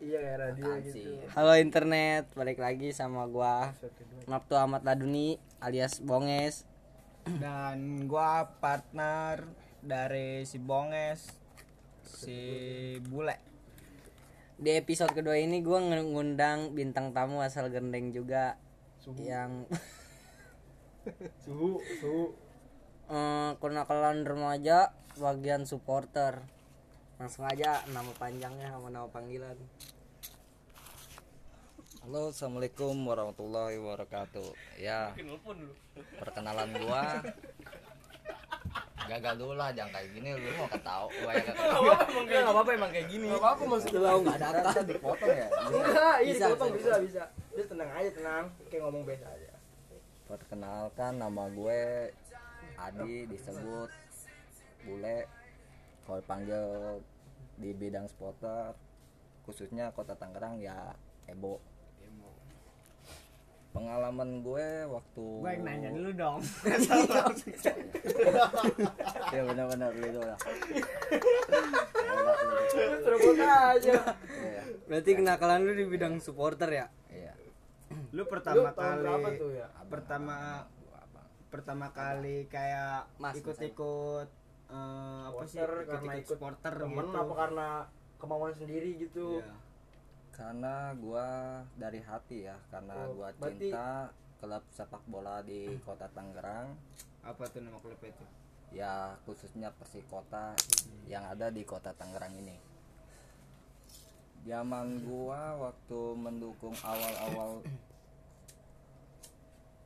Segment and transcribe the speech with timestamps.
[0.00, 0.94] iya kayak radio Apaan gitu.
[0.96, 1.12] sih?
[1.36, 3.76] Halo internet, balik lagi sama gua
[4.24, 6.64] Maptu Ahmad Laduni alias Bonges.
[7.44, 9.44] Dan gua partner
[9.84, 11.28] dari si Bonges
[12.00, 12.40] si
[13.04, 13.36] Bule.
[14.56, 18.56] Di episode kedua ini gua ngundang bintang tamu asal Gendeng juga
[19.20, 19.68] Yang
[21.44, 22.24] suhu suhu.
[23.10, 26.40] Eh, kenakalan remaja bagian supporter
[27.20, 29.56] Langsung aja nama panjangnya sama nama panggilan
[32.00, 34.56] Halo, assalamualaikum warahmatullahi wabarakatuh.
[34.80, 35.12] Ya,
[36.16, 37.20] perkenalan gua
[39.04, 40.32] gagal dulu lah, jangan kayak gini.
[40.32, 41.94] Lu mau ketau, gua yang ketawa.
[42.08, 43.24] Enggak apa-apa emang kayak gini.
[43.28, 45.48] nggak apa maksudnya Tahu nggak ada Bisa dipotong ya.
[45.60, 46.88] enggak iya Bisa, dipotong bisa.
[46.88, 49.52] bisa bisa dia tenang aja tenang kayak ngomong biasa aja
[50.24, 51.82] Perkenalkan nama gue
[52.80, 53.90] Adi disebut
[54.88, 55.18] Bule.
[56.00, 56.64] Kalau panggil
[57.60, 58.72] di bidang supporter
[59.44, 60.96] khususnya Kota Tangerang ya
[61.28, 61.60] Ebo.
[63.70, 66.38] Pengalaman gue waktu Gua yang nanya dulu dong.
[69.30, 70.38] Ya benar-benar gitu lah.
[73.06, 73.94] terus aja
[74.42, 74.62] Iya.
[74.90, 76.86] Berarti kenakalan lu di bidang supporter ya?
[77.14, 77.32] Iya.
[78.10, 80.66] Lu lu pertama tahun kali tuh ya pertama
[81.50, 84.39] pertama kali kayak ikut-ikut
[84.70, 85.58] eh, apa sih?
[85.58, 87.18] Karena ikut supporter temen gitu.
[87.18, 87.68] apa karena
[88.16, 89.54] kemauan sendiri gitu Iya.
[90.30, 91.26] karena gua
[91.74, 96.72] dari hati ya karena Oh, gua berarti- cinta klub sepak bola di kota Tangerang
[97.20, 98.24] Apa tuh nama klub itu?
[98.70, 100.54] ya khususnya Persikota
[101.04, 102.56] yang ada di kota Tangerang ini
[104.40, 107.60] zaman gua waktu mendukung awal-awal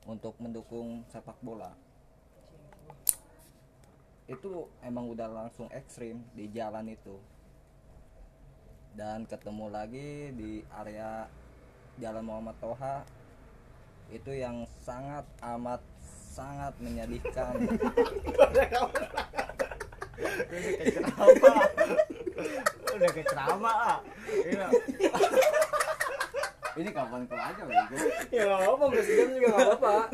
[0.06, 1.72] untuk mendukung sepak bola
[4.24, 7.20] itu emang udah langsung ekstrim di jalan itu.
[8.94, 11.28] Dan ketemu lagi di area
[11.98, 13.06] Jalan Muhammad Toha
[14.10, 15.82] itu yang sangat amat
[16.34, 17.54] sangat menyedihkan.
[22.94, 23.98] Udah ke ceramah.
[23.98, 24.00] Ah.
[26.74, 27.62] Ini kapan ke aja
[28.34, 30.10] ya nggak apa-apa masih jam juga nggak apa-apa.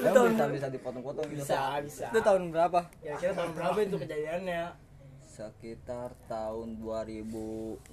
[0.00, 1.44] Ya, bisa bisa dipotong-potong gitu.
[1.44, 2.08] bisa bisa.
[2.08, 2.88] Itu tahun berapa?
[3.04, 4.80] kira-kira tahun berapa itu kejadiannya?
[5.34, 7.90] Sekitar tahun 2016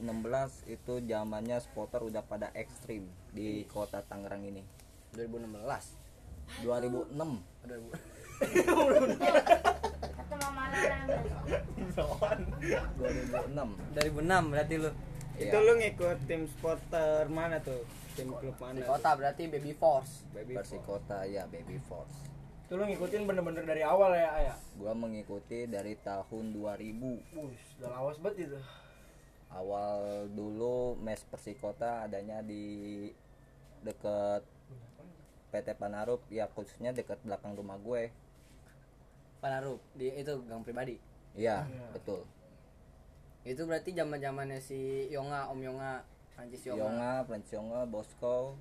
[0.71, 4.63] itu zamannya supporter udah pada ekstrim di kota Tangerang ini.
[5.17, 7.11] 2016 2006
[9.99, 11.11] Kata mama larang.
[11.91, 14.91] 2006 2006 berarti lu
[15.41, 15.65] Itu Iya.
[15.65, 17.81] lu ngikut tim supporter mana tuh?
[18.13, 18.75] Tim klub mana?
[18.75, 20.21] Di kota berarti Baby Force.
[20.29, 22.13] Baby Persikota ya Baby Force.
[22.63, 27.89] Itu lu ngikutin bener-bener dari awal ya ayah gua mengikuti dari tahun 2000 Wih, udah
[27.89, 28.59] lawas banget itu.
[29.49, 33.09] Awal dulu mes Persikota adanya di
[33.81, 34.45] deket
[35.51, 38.07] PT Panarup ya khususnya deket belakang rumah gue.
[39.39, 40.95] Panarup di itu gang pribadi?
[41.33, 41.85] Iya Iya.
[41.91, 42.23] betul
[43.43, 48.53] itu berarti zaman zamannya si Yonga Om Yonga Anjis Yonga, Yonga, Prince Yonga, Bosco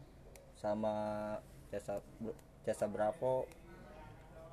[0.54, 0.94] sama
[1.68, 2.00] Jasa
[2.62, 3.44] Jasa Bravo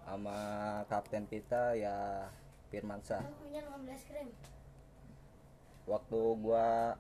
[0.03, 0.37] sama
[0.85, 2.27] Kapten Pita ya
[2.67, 4.27] Firmansyah Aku punya 15 krim.
[5.85, 6.95] waktu gua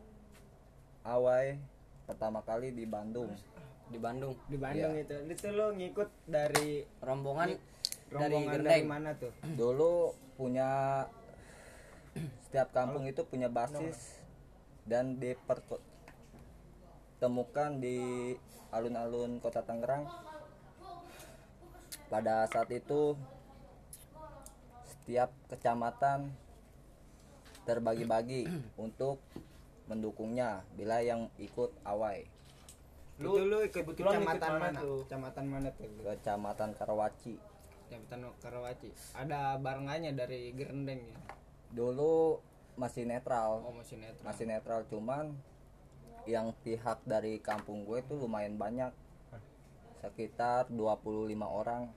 [1.03, 1.59] awai
[2.03, 3.31] pertama kali di Bandung
[3.87, 5.03] di Bandung Di Bandung Iya.
[5.03, 5.15] itu.
[5.29, 7.59] Itu lu ngikut dari rombongan dari
[8.09, 9.31] rombongan dari, Gendeng mana tuh?
[9.53, 9.93] dulu
[10.35, 11.03] punya
[12.47, 14.21] setiap kampung itu punya basis
[14.87, 17.97] dan dipertemukan di
[18.71, 20.07] alun-alun kota Tangerang
[22.07, 23.17] pada saat itu
[24.87, 26.31] setiap kecamatan
[27.67, 28.47] terbagi-bagi
[28.85, 29.19] untuk
[29.87, 32.23] mendukungnya bila yang ikut awai
[33.17, 34.77] Lu, itu lu ikut kecamatan mana mana?
[34.77, 35.01] tuh?
[35.09, 35.89] Kecamatan mana tuh?
[36.05, 37.33] kecamatan Karawaci
[37.87, 38.91] Kecamatan Karawaci.
[39.15, 41.15] Ada barengannya dari Gerendeng ya.
[41.71, 42.39] Dulu
[42.77, 43.65] masih netral.
[43.65, 44.23] Oh, masih netral.
[44.23, 45.33] masih netral cuman
[46.27, 48.91] yang pihak dari kampung gue itu lumayan banyak.
[50.03, 51.89] Sekitar 25 orang.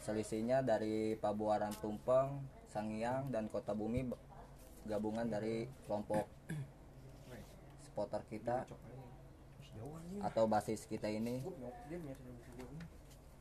[0.00, 2.40] Selisihnya dari Pabuaran Tumpeng,
[2.72, 4.08] Sangiang dan Kota Bumi
[4.88, 6.24] gabungan dari kelompok
[7.84, 8.64] supporter kita.
[10.20, 11.40] Atau basis kita ini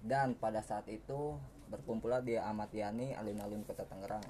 [0.04, 1.36] dan pada saat itu
[1.68, 4.24] berkumpullah di Ahmad Yani alun-alun Kota Tangerang.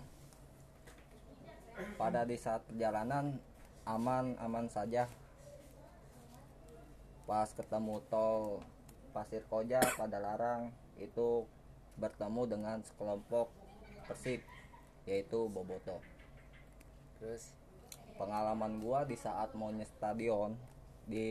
[1.96, 3.40] Pada di saat perjalanan
[3.86, 5.08] aman-aman saja.
[7.30, 8.60] Pas ketemu tol
[9.14, 11.46] Pasir Koja pada Larang itu
[12.02, 13.54] bertemu dengan sekelompok
[14.10, 14.42] Persib
[15.06, 16.02] yaitu Boboto.
[17.22, 17.54] Terus
[18.18, 20.58] pengalaman gua di saat maunya stadion
[21.06, 21.30] di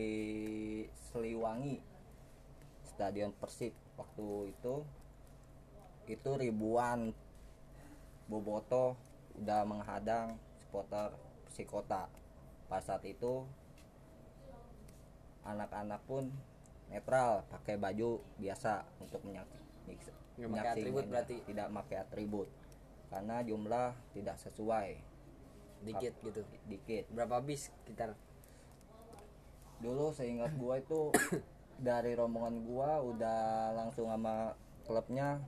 [1.11, 1.83] Seliwangi
[2.87, 4.75] stadion Persib waktu itu
[6.09, 7.13] itu ribuan.
[8.29, 8.93] Boboto
[9.41, 11.17] udah menghadang supporter
[11.49, 12.13] Persikota
[12.69, 13.49] pas saat itu
[15.49, 16.29] anak-anak pun
[16.93, 19.65] netral pakai baju biasa untuk menyaksikan
[21.09, 21.37] berarti?
[21.49, 22.49] tidak pakai atribut.
[23.09, 24.89] Karena jumlah tidak sesuai.
[25.89, 26.41] Dikit gitu?
[26.69, 27.05] dikit.
[27.11, 28.13] Berapa bis sekitar?
[29.81, 31.11] Dulu seingat gua itu
[31.79, 34.53] dari rombongan gua udah langsung sama
[34.83, 35.39] klubnya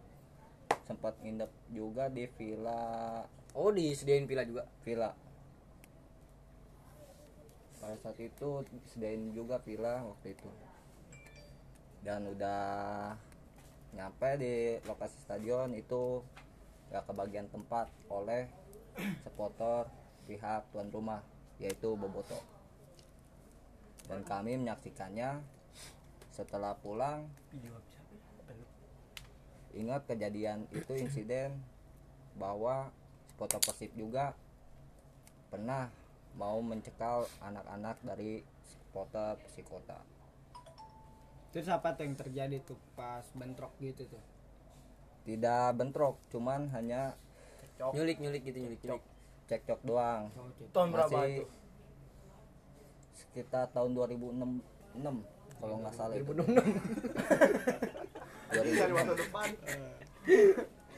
[0.86, 3.22] sempat nginep juga di villa.
[3.54, 4.62] Oh disediain villa juga?
[4.86, 5.10] Villa.
[7.82, 10.50] Pada saat itu disediain juga villa waktu itu.
[12.00, 13.14] Dan udah
[13.90, 16.22] nyampe di lokasi stadion itu
[16.94, 18.46] gak kebagian tempat oleh
[19.26, 19.86] supporter
[20.26, 21.22] pihak tuan rumah
[21.58, 22.38] yaitu Boboto.
[24.06, 25.59] Dan kami menyaksikannya
[26.30, 27.26] setelah pulang
[29.70, 31.62] ingat kejadian itu insiden
[32.34, 32.90] bahwa
[33.30, 34.34] supporter Persib juga
[35.46, 35.90] pernah
[36.34, 39.98] mau mencekal anak-anak dari supporter Persikota
[41.50, 44.22] Terus apa tuh yang terjadi tuh pas bentrok gitu tuh?
[45.20, 47.12] tidak bentrok cuman hanya
[47.76, 47.92] Cok.
[47.92, 49.04] nyulik nyulik gitu nyulik nyulik
[49.46, 50.64] cekcok doang Oh, gitu.
[50.70, 51.44] Tahun berapa itu?
[53.14, 54.64] sekitar tahun 2006
[54.96, 55.06] 6,
[55.60, 56.50] kalau nggak salah itu 2006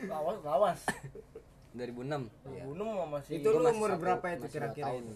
[0.02, 0.80] Lawas, lawas.
[1.72, 2.62] 2006 Iya.
[2.64, 5.14] Bunuh mah masih Itu lu umur satu- berapa itu kira-kira itu?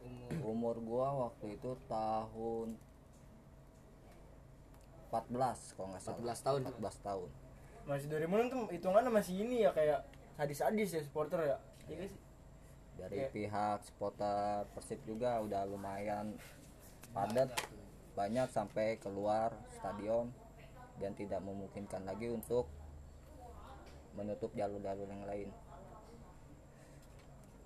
[0.00, 2.68] Umur umur gua waktu itu tahun
[5.08, 6.60] 14 kalau nggak salah 14 tahun.
[6.70, 7.28] 14 tahun
[7.84, 10.00] masih 2006 tuh hitungannya masih ini ya kayak
[10.34, 11.56] sadis-sadis ya supporter ya.
[11.86, 12.10] Iya sih?
[12.94, 13.26] dari Oke.
[13.34, 16.30] pihak supporter Persib juga udah lumayan
[17.10, 17.50] padat
[18.14, 20.30] banyak sampai keluar stadion
[20.96, 22.70] dan tidak memungkinkan lagi untuk
[24.14, 25.50] menutup jalur-jalur yang lain.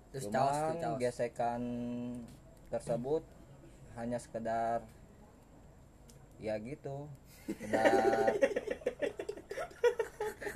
[0.09, 1.61] terus caos Cuman caos gesekan
[2.67, 3.21] tersebut
[3.93, 4.81] hanya sekedar
[6.39, 7.05] ya gitu,
[7.45, 7.85] sekedar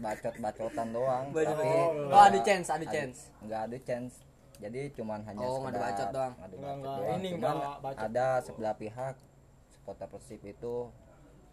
[0.01, 1.25] bacot-bacotan doang.
[1.29, 2.09] Banyak tapi banget.
[2.09, 4.13] oh ada chance ada chance nggak ada chance
[4.57, 6.33] jadi cuman hanya Oh, nggak ada sekedar bacot doang.
[6.35, 7.13] ada bacot doang.
[7.13, 8.01] ini cuman bacot.
[8.01, 9.15] ada sebelah pihak
[9.83, 10.87] supporter persib itu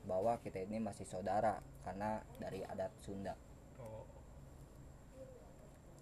[0.07, 3.35] bahwa kita ini masih saudara karena dari adat Sunda.
[3.83, 4.07] Oh.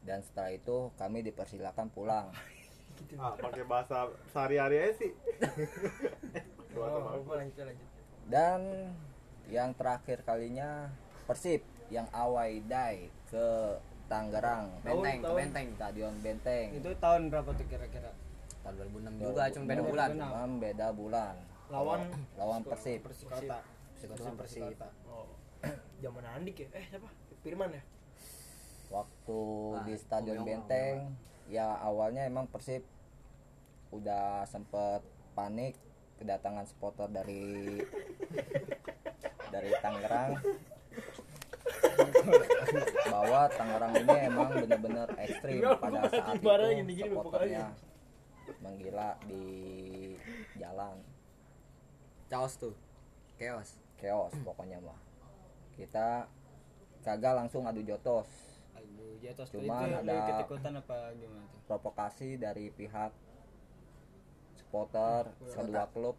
[0.04, 2.28] dan setelah itu kami dipersilakan pulang.
[3.14, 5.12] Ah pakai bahasa sehari-hari aja sih.
[6.78, 7.88] Oh, apa, lanjut lanjut.
[8.30, 8.60] dan
[9.50, 10.92] yang terakhir kalinya
[11.26, 13.46] persib yang awai dai ke
[14.06, 14.78] Tangerang.
[14.86, 15.36] Benteng tahun.
[15.42, 16.68] benteng stadion Benteng.
[16.76, 18.14] Itu tahun berapa tuh kira-kira?
[18.62, 20.08] tahun 2006 juga cuma beda bulan.
[20.12, 21.34] Cuman beda bulan
[21.68, 22.00] Lawan
[22.40, 23.04] lawan persib.
[23.04, 23.60] Persikota.
[23.98, 24.72] Persikota Persib.
[25.08, 25.28] Oh.
[26.02, 26.68] Zaman Andik ya?
[26.72, 27.08] Eh siapa?
[27.42, 27.82] Firman ya?
[28.88, 29.40] waktu
[29.76, 31.12] Ah, di stadion Yong, Benteng
[31.48, 32.84] ya awalnya emang Persib
[33.92, 35.00] udah sempet
[35.32, 35.76] panik
[36.20, 37.80] kedatangan supporter dari
[39.54, 40.40] dari Tangerang.
[43.08, 47.72] Bahwa Tangerang ini emang bener-bener ekstrim pada saat itu supporternya
[48.64, 49.44] menggila di
[50.56, 50.96] jalan
[52.28, 52.74] caos tuh.
[53.36, 53.76] Chaos.
[53.96, 54.96] Chaos pokoknya mah.
[55.74, 56.28] Kita
[57.00, 58.28] kagak langsung adu jotos.
[59.18, 61.58] Jatuh Cuman itu ada- ikut-ikutan apa gimana tuh?
[61.66, 63.10] provokasi dari pihak
[64.54, 66.16] supporter kedua klub.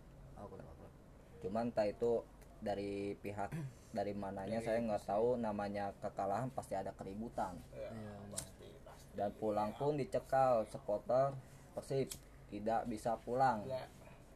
[1.39, 2.19] Cuman entah itu
[2.59, 3.55] dari pihak
[3.95, 7.55] dari mananya saya nggak tahu namanya kekalahan pasti ada keributan.
[7.71, 7.89] Iya,
[9.15, 11.31] dan pulang pun dicekal supporter
[11.71, 12.11] persib
[12.51, 13.63] tidak bisa pulang.
[13.63, 13.87] Gila.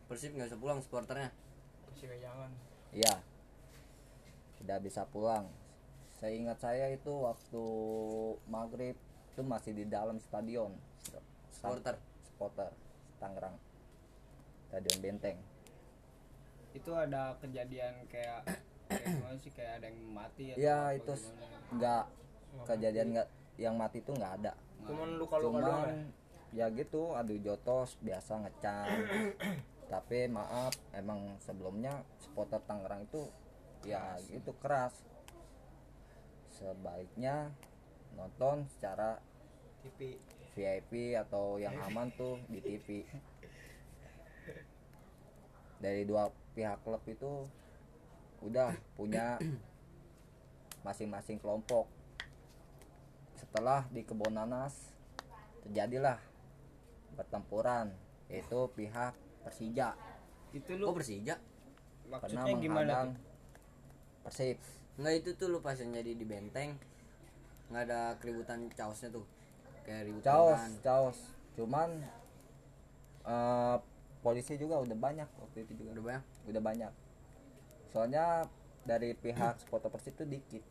[0.07, 1.29] Persib nggak bisa pulang supporternya
[2.01, 2.51] Jangan.
[2.95, 3.15] iya.
[4.59, 5.51] Tidak bisa pulang.
[6.17, 7.65] Seingat saya itu waktu
[8.47, 8.95] maghrib
[9.33, 10.71] itu masih di dalam stadion.
[11.51, 11.99] Supporter.
[12.23, 12.69] supporter
[13.19, 13.55] Tangerang.
[14.69, 15.37] Stadion Benteng.
[16.71, 18.47] Itu ada kejadian kayak
[18.87, 19.51] kayak gimana sih?
[19.51, 21.13] Kayak ada yang mati atau ya apa itu
[21.73, 22.03] nggak
[22.65, 23.27] kejadian nggak
[23.59, 24.53] yang mati itu nggak ada.
[24.87, 25.69] Cuman luka-luka doang ya.
[25.69, 25.97] cuman
[26.53, 28.85] ya gitu adu jotos biasa ngecam
[29.93, 33.29] tapi maaf emang sebelumnya supporter Tangerang itu
[33.85, 34.97] ya gitu keras.
[36.57, 37.53] Sebaiknya
[38.17, 39.21] nonton secara
[39.85, 40.17] TV.
[40.53, 43.01] VIP atau yang aman tuh di TV
[45.81, 47.49] dari dua pihak klub itu
[48.45, 49.41] udah punya
[50.85, 51.89] masing-masing kelompok.
[53.33, 54.93] Setelah di kebon nanas
[55.65, 56.21] terjadilah
[57.17, 57.89] bertempuran
[58.29, 59.87] yaitu pihak Persija.
[60.51, 61.35] Itu Oh lu Persija?
[61.37, 63.21] pernah maksudnya gimana menghadang tuh
[64.23, 64.57] Persib.
[64.95, 66.77] Enggak itu tuh lu pas yang jadi di benteng.
[67.69, 69.25] Nggak ada keributan caosnya tuh.
[69.83, 71.17] Kayak ribut caos caos.
[71.53, 71.89] Cuman
[73.25, 73.77] eh,
[74.19, 75.89] polisi juga udah banyak waktu itu juga.
[75.95, 76.23] Udah banyak?
[76.47, 76.91] Udah banyak.
[77.89, 78.25] Soalnya
[78.83, 80.63] dari pihak supporter Persib itu dikit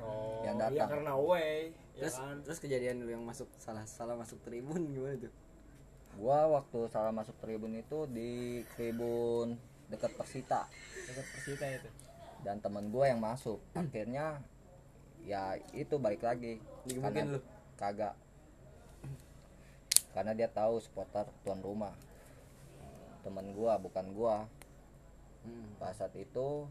[0.00, 0.88] oh Yang iya datang.
[0.96, 2.36] karena away ya terus kan?
[2.42, 5.32] terus kejadian lu yang masuk salah salah masuk tribun gimana tuh
[6.20, 9.56] gua waktu salah masuk tribun itu di tribun
[9.88, 10.68] dekat Persita.
[11.08, 11.88] Dekat Persita itu?
[12.44, 13.56] Dan temen gue yang masuk.
[13.72, 14.44] Akhirnya
[15.24, 16.60] ya itu balik lagi.
[16.84, 17.40] Digebukin Karena- lu?
[17.80, 18.14] kagak.
[20.12, 21.96] Karena dia tahu supporter tuan rumah.
[23.24, 24.36] Temen gua bukan gua.
[25.40, 25.72] Hmm.
[25.80, 26.68] pada saat itu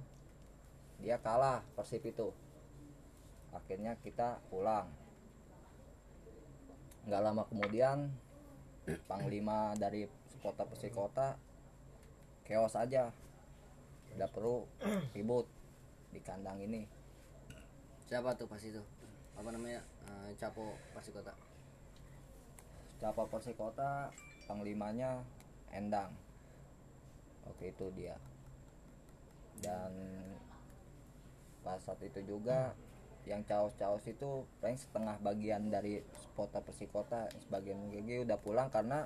[1.02, 2.30] dia kalah persib itu.
[3.50, 4.86] Akhirnya kita pulang.
[7.10, 8.14] Nggak lama kemudian
[9.06, 11.36] panglima dari supporter persib kota
[12.48, 13.14] keos aja.
[14.18, 14.66] Udah perlu
[15.14, 15.46] ribut
[16.10, 16.90] di kandang ini.
[18.10, 18.82] Siapa tuh pas itu?
[19.38, 19.86] Apa namanya?
[20.10, 21.38] Eh, capo Persikota
[23.00, 24.12] Capa Persik Kota
[24.44, 25.24] panglimanya
[25.72, 26.12] Endang.
[27.48, 28.20] Oke itu dia.
[29.64, 29.92] Dan
[31.64, 32.76] pas saat itu juga
[33.28, 36.02] yang caos-caos itu paling setengah bagian dari
[36.34, 36.64] Kota
[37.46, 39.06] sebagian GG udah pulang karena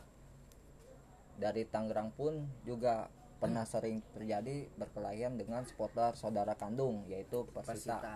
[1.37, 3.09] dari Tangerang pun juga
[3.41, 7.99] pernah sering terjadi berkelahian dengan supporter saudara kandung yaitu Persita.
[7.99, 8.15] Persita.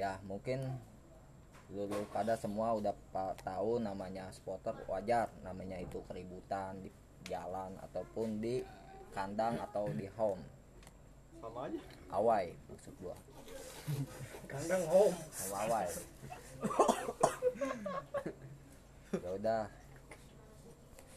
[0.00, 0.64] Ya mungkin
[1.70, 2.92] lulu pada semua udah
[3.44, 6.90] tahu namanya supporter wajar namanya itu keributan di
[7.28, 8.66] jalan ataupun di
[9.14, 10.42] kandang atau di home
[11.42, 11.80] sama aja.
[12.14, 13.18] Awai maksud gua.
[14.50, 15.90] Kandang home home awai
[19.26, 19.66] ya udah.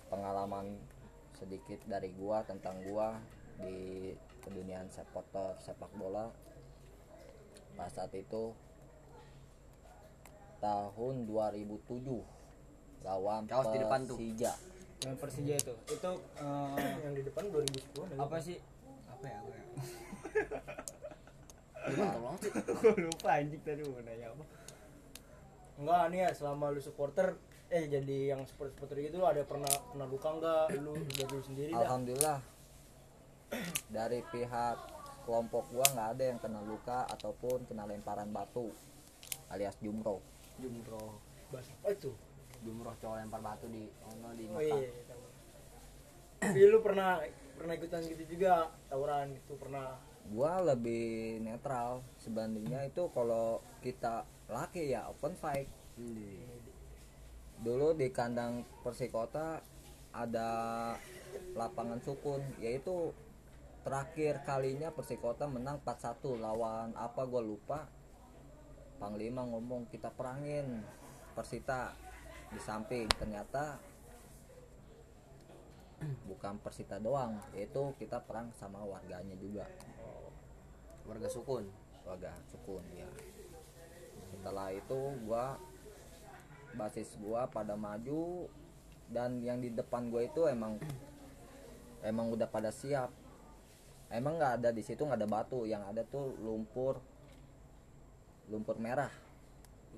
[0.10, 0.82] Pengalaman
[1.38, 3.22] sedikit dari gua tentang gua
[3.62, 4.10] di
[4.42, 6.34] keduniaan supporter sepak bola.
[7.78, 8.50] Pas saat itu
[10.58, 14.18] tahun 2007 lawan Caos di depan tuh.
[14.18, 14.54] Persija.
[15.22, 15.74] Persija itu.
[15.94, 18.58] Itu eh, yang di depan 2010 apa sih?
[19.06, 19.65] Apa ya, apa ya?
[21.86, 22.52] Gimana sih?
[23.06, 24.46] Lupa anjing tadi mau nanya apa.
[25.76, 27.36] Enggak nih ya selama lu supporter
[27.68, 30.66] eh jadi yang supporter supporter gitu lu ada pernah pernah luka enggak?
[30.82, 31.86] Lu udah dulu sendiri dah?
[31.86, 32.40] Alhamdulillah.
[33.92, 34.78] Dari pihak
[35.26, 38.72] kelompok gua nggak ada yang kena luka ataupun kena lemparan batu
[39.50, 40.22] alias jumroh.
[40.62, 41.18] Jumroh.
[41.52, 42.12] Bahas apa itu?
[42.66, 44.80] Jumroh cowok lempar batu di ono di oh Mekah.
[44.80, 45.24] iya iya, tahu.
[46.42, 47.22] tapi lu pernah
[47.58, 49.98] pernah ikutan gitu juga tawuran gitu pernah
[50.34, 55.70] gua lebih netral sebandingnya itu kalau kita laki ya open fight.
[57.62, 59.64] Dulu di kandang Persikota
[60.12, 60.50] ada
[61.56, 63.16] lapangan sukun yaitu
[63.86, 67.88] terakhir kalinya Persikota menang 4-1 lawan apa gue lupa.
[68.98, 70.84] Panglima ngomong kita perangin
[71.36, 71.94] Persita
[72.52, 73.08] di samping.
[73.14, 73.78] Ternyata
[76.28, 79.66] bukan Persita doang yaitu kita perang sama warganya juga
[81.06, 81.66] warga sukun.
[82.06, 83.10] Warga sukun ya.
[84.34, 85.58] Setelah itu gua
[86.76, 88.52] basis gua pada maju
[89.10, 90.78] dan yang di depan gua itu emang
[92.04, 93.10] emang udah pada siap.
[94.12, 95.66] Emang nggak ada di situ nggak ada batu.
[95.66, 97.02] Yang ada tuh lumpur
[98.50, 99.10] lumpur merah.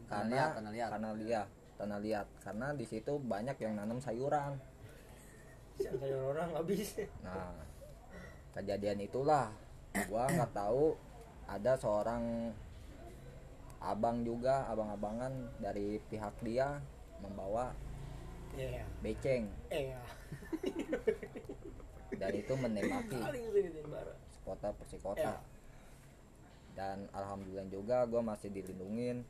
[0.07, 0.89] Tanah karena liat, tanah liat.
[0.91, 1.47] karena liat
[1.77, 2.27] tanah liat.
[2.41, 4.57] Karena di situ banyak yang nanam sayuran.
[5.77, 6.97] Sayur orang habis.
[7.21, 7.53] Nah,
[8.57, 9.53] kejadian itulah
[10.05, 10.93] gua nggak tahu
[11.47, 12.53] ada seorang
[13.77, 16.81] abang juga, abang-abangan dari pihak dia
[17.21, 17.73] membawa
[18.57, 20.01] iya beceng iya
[22.21, 23.21] dan itu menembaki
[24.33, 25.21] supporter Persikota.
[25.21, 25.35] Ya.
[26.77, 29.25] Dan alhamdulillah juga gua masih dilindungin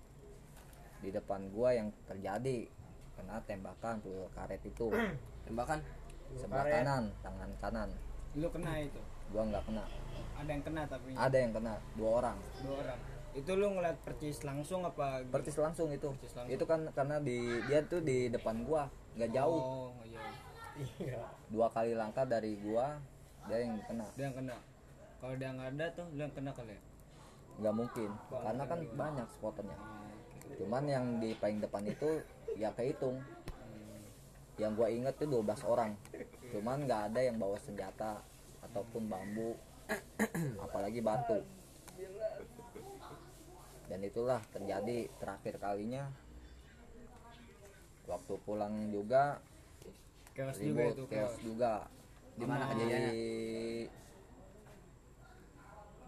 [1.02, 2.70] di depan gua yang terjadi
[3.18, 4.94] kena tembakan peluru karet itu
[5.50, 5.82] tembakan
[6.38, 7.90] sebelah kanan, tangan kanan.
[8.38, 9.02] lu kena itu
[9.34, 9.84] Gua nggak kena.
[10.38, 11.10] Ada yang kena tapi.
[11.18, 12.38] Ada yang kena, dua orang.
[12.62, 13.00] dua orang.
[13.38, 15.34] Itu lu ngeliat percis langsung apa gimana?
[15.34, 16.10] persis langsung itu.
[16.18, 16.54] Persis langsung.
[16.54, 17.38] itu kan karena di
[17.70, 19.62] dia tuh di depan gua nggak jauh.
[19.62, 21.26] Oh iya.
[21.50, 22.98] Dua kali langkah dari gua
[23.50, 24.06] dia yang kena.
[24.18, 24.58] Dia yang kena.
[25.18, 26.82] Kalau dia nggak ada tuh lu yang kena kali ya?
[27.62, 28.10] Nggak mungkin.
[28.30, 29.78] Karena kan banyak spoternya
[30.58, 32.24] cuman yang di paling depan itu
[32.56, 33.20] ya kehitung.
[34.58, 35.92] Yang gua inget tuh 12 orang.
[36.50, 38.24] Cuman nggak ada yang bawa senjata
[38.66, 39.54] ataupun bambu
[40.62, 41.40] apalagi batu.
[43.88, 46.12] Dan itulah terjadi terakhir kalinya.
[48.08, 49.40] Waktu pulang juga
[50.32, 51.74] chaos juga itu chaos juga.
[52.38, 53.12] Di mana Di kejadiannya?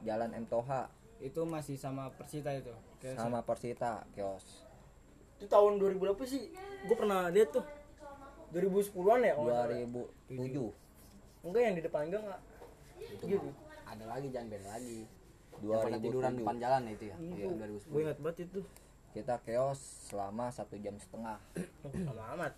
[0.08, 0.46] Jalan M.
[0.48, 0.88] Toha.
[1.20, 2.72] Itu masih sama Persita itu?
[3.04, 4.64] Chaos sama Persita chaos.
[5.40, 6.52] Itu tahun 2000 berapa sih?
[6.88, 7.66] Gue pernah lihat tuh.
[8.50, 9.78] 2010-an ya kalau nggak salah.
[10.34, 10.74] 2007
[11.40, 12.42] enggak yang di depan enggak enggak.
[13.24, 13.50] Gitu
[13.90, 15.00] ada lagi jangan beda lagi.
[15.60, 15.68] 2007.
[15.68, 17.46] yang pada tiduran depan jalan ya itu ya iya.
[17.52, 17.56] gue
[17.92, 18.60] 2010 ingat banget itu.
[19.10, 21.38] Kita chaos selama satu jam setengah.
[22.08, 22.54] Lama amat.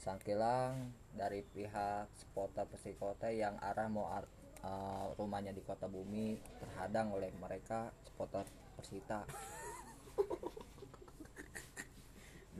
[0.00, 7.12] Sangkilang dari pihak supporter Persikota yang arah mau ar- eh, rumahnya di Kota Bumi terhadang
[7.16, 8.44] oleh mereka supporter
[8.76, 9.24] Persita.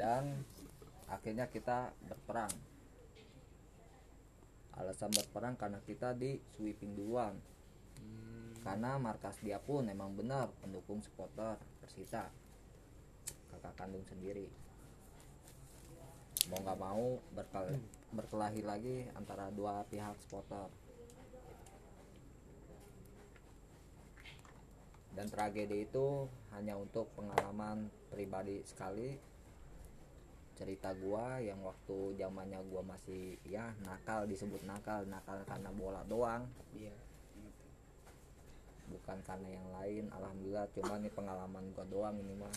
[0.00, 0.44] Dan
[1.08, 2.48] akhirnya kita berperang
[4.78, 7.34] alasan berperang karena kita di sweeping duluan.
[8.60, 12.28] Karena markas dia pun memang benar pendukung supporter Persita.
[13.50, 14.46] Kakak kandung sendiri.
[16.52, 17.78] Mau nggak mau berkel
[18.10, 20.68] berkelahi lagi antara dua pihak supporter.
[25.10, 29.29] Dan tragedi itu hanya untuk pengalaman pribadi sekali
[30.60, 35.00] cerita gua yang waktu zamannya gua masih ya nakal disebut nakal.
[35.08, 36.44] Nakal karena bola doang.
[36.76, 36.92] Iya.
[38.92, 40.68] Bukan karena yang lain alhamdulillah.
[40.76, 42.52] Cuman ini pengalaman gua doang ini mah.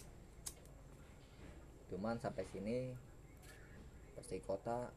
[1.88, 2.92] Cuman sampai sini
[4.14, 4.92] Persikota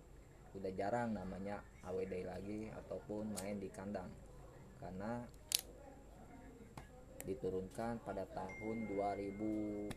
[0.59, 4.11] udah jarang namanya AWD lagi ataupun main di kandang.
[4.83, 5.23] Karena
[7.27, 9.95] diturunkan pada tahun 2010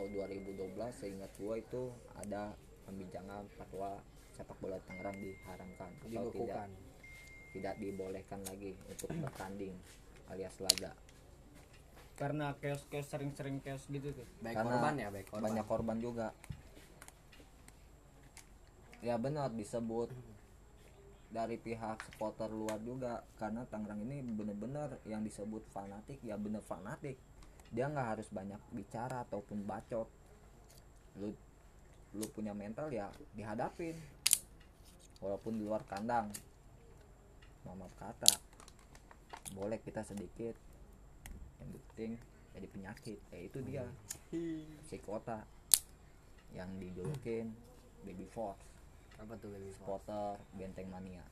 [0.00, 2.56] atau 2012 seingat gua itu ada
[2.88, 4.00] pembincangan fatwa
[4.32, 6.72] sepak bola Tangerang diharamkan atau tidak.
[7.52, 9.76] Tidak dibolehkan lagi untuk bertanding
[10.32, 10.96] alias laga.
[12.16, 14.24] Karena chaos chaos sering-sering chaos gitu tuh.
[14.40, 15.44] Baik Karena korban ya baik korban.
[15.44, 16.28] banyak korban juga.
[19.04, 20.08] Ya benar disebut
[21.28, 27.20] dari pihak supporter luar juga karena Tangerang ini bener-bener yang disebut fanatik ya bener fanatik
[27.70, 30.10] dia nggak harus banyak bicara ataupun bacot.
[31.22, 31.30] Lu
[32.10, 33.06] lu punya mental ya
[33.38, 33.94] dihadapin.
[35.22, 36.34] Walaupun di luar kandang.
[37.62, 38.30] Mama kata
[39.54, 40.58] boleh kita sedikit.
[41.62, 42.12] Yang penting
[42.58, 43.18] jadi penyakit.
[43.30, 43.86] Ya itu dia.
[44.82, 45.46] Psikota
[46.50, 47.54] yang dijulukin
[48.02, 48.58] baby force.
[49.22, 51.22] Apa tuh baby sport supporter benteng mania.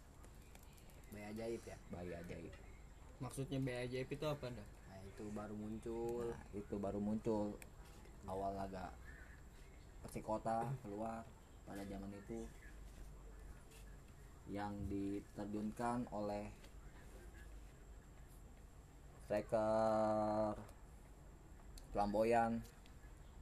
[1.11, 1.77] Bayi ajaib ya?
[1.91, 2.55] Bayi ajaib.
[3.19, 4.78] Maksudnya BAJP itu apa dah
[5.09, 6.29] itu baru muncul.
[6.29, 7.57] Nah, itu baru muncul.
[8.29, 8.93] Awal laga
[10.09, 11.25] psikota keluar.
[11.65, 12.49] Pada zaman itu
[14.49, 16.49] yang diterjunkan oleh
[19.25, 20.57] striker
[21.93, 22.65] flamboyan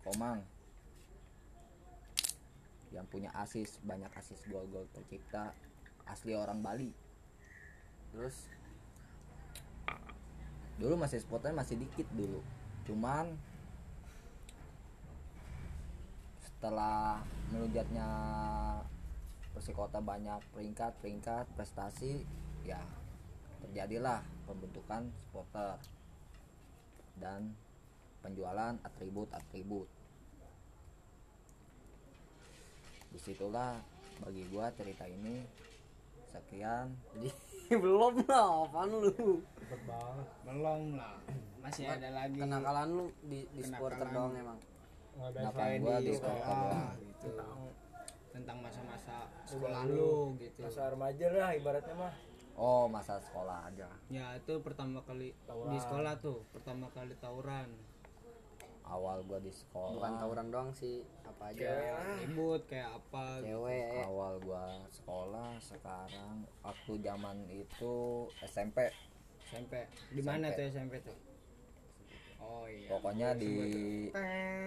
[0.03, 0.43] Komang.
[2.95, 5.51] Yang punya asis banyak asis gol-gol tercipta.
[6.07, 6.91] Asli orang Bali.
[8.15, 8.47] Terus
[10.77, 12.41] dulu masih spotnya masih dikit dulu.
[12.85, 13.33] Cuman
[16.41, 17.21] setelah
[17.53, 18.09] melujatnya
[19.57, 22.29] Persikota banyak peringkat peringkat prestasi
[22.61, 22.77] ya
[23.65, 25.81] terjadilah pembentukan supporter
[27.17, 27.57] dan
[28.21, 29.89] penjualan atribut atribut
[33.09, 33.81] di situlah
[34.21, 35.41] bagi gua cerita ini.
[36.37, 36.93] Sekian.
[37.17, 37.33] jadi
[37.85, 39.43] belum lah apaan lu?
[40.47, 41.19] Belum lah.
[41.63, 44.59] Masih ada lagi kenakalan lu di di supporter doang emang?
[45.35, 47.29] Selain gua di sekolah gitu.
[48.31, 50.61] Tentang masa-masa sekolah lu, lu gitu.
[50.63, 52.15] Masa remaja lah ibaratnya mah.
[52.57, 53.89] Oh masa sekolah aja.
[54.09, 55.73] Ya itu pertama kali Tawuran.
[55.75, 57.69] di sekolah tuh pertama kali tawuran
[58.87, 59.99] awal gua di sekolah.
[59.99, 61.71] Bukan tawuran doang sih apa aja.
[62.23, 63.47] Ribut kayak apa gitu.
[63.51, 64.03] cewek.
[64.07, 67.95] Awal gua sekolah sekarang waktu zaman itu
[68.47, 68.91] SMP
[69.47, 71.15] SMP di mana tuh SMP tuh?
[72.43, 72.89] Oh iya.
[72.91, 73.55] Pokoknya di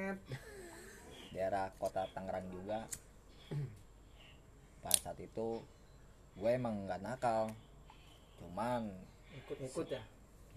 [1.36, 2.88] daerah kota Tangerang juga.
[4.80, 5.64] Pada saat itu
[6.40, 7.52] gue emang nggak nakal.
[8.40, 8.88] Cuman
[9.36, 10.04] ikut-ikut ya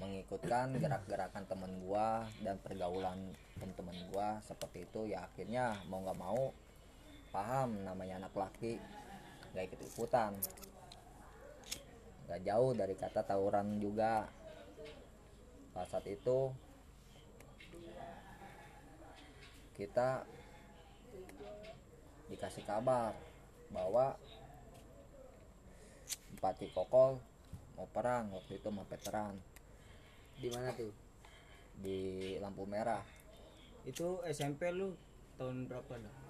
[0.00, 6.52] mengikutkan gerak-gerakan temen gua dan pergaulan temen-temen gua seperti itu ya akhirnya mau nggak mau
[7.32, 8.76] paham namanya anak laki
[9.52, 10.32] nggak ikut ikutan.
[12.26, 14.24] Nggak jauh dari kata tawuran juga.
[15.72, 16.52] Pada saat itu
[19.76, 20.24] kita
[22.28, 23.12] dikasih kabar
[23.72, 24.16] bahwa
[26.32, 27.20] Bupati Kokol
[27.76, 29.32] mau perang waktu itu sama veteran
[30.38, 30.92] di mana tuh?
[31.82, 31.98] Di
[32.38, 33.02] lampu merah.
[33.84, 34.94] Itu SMP lu
[35.36, 36.22] tahun berapa dah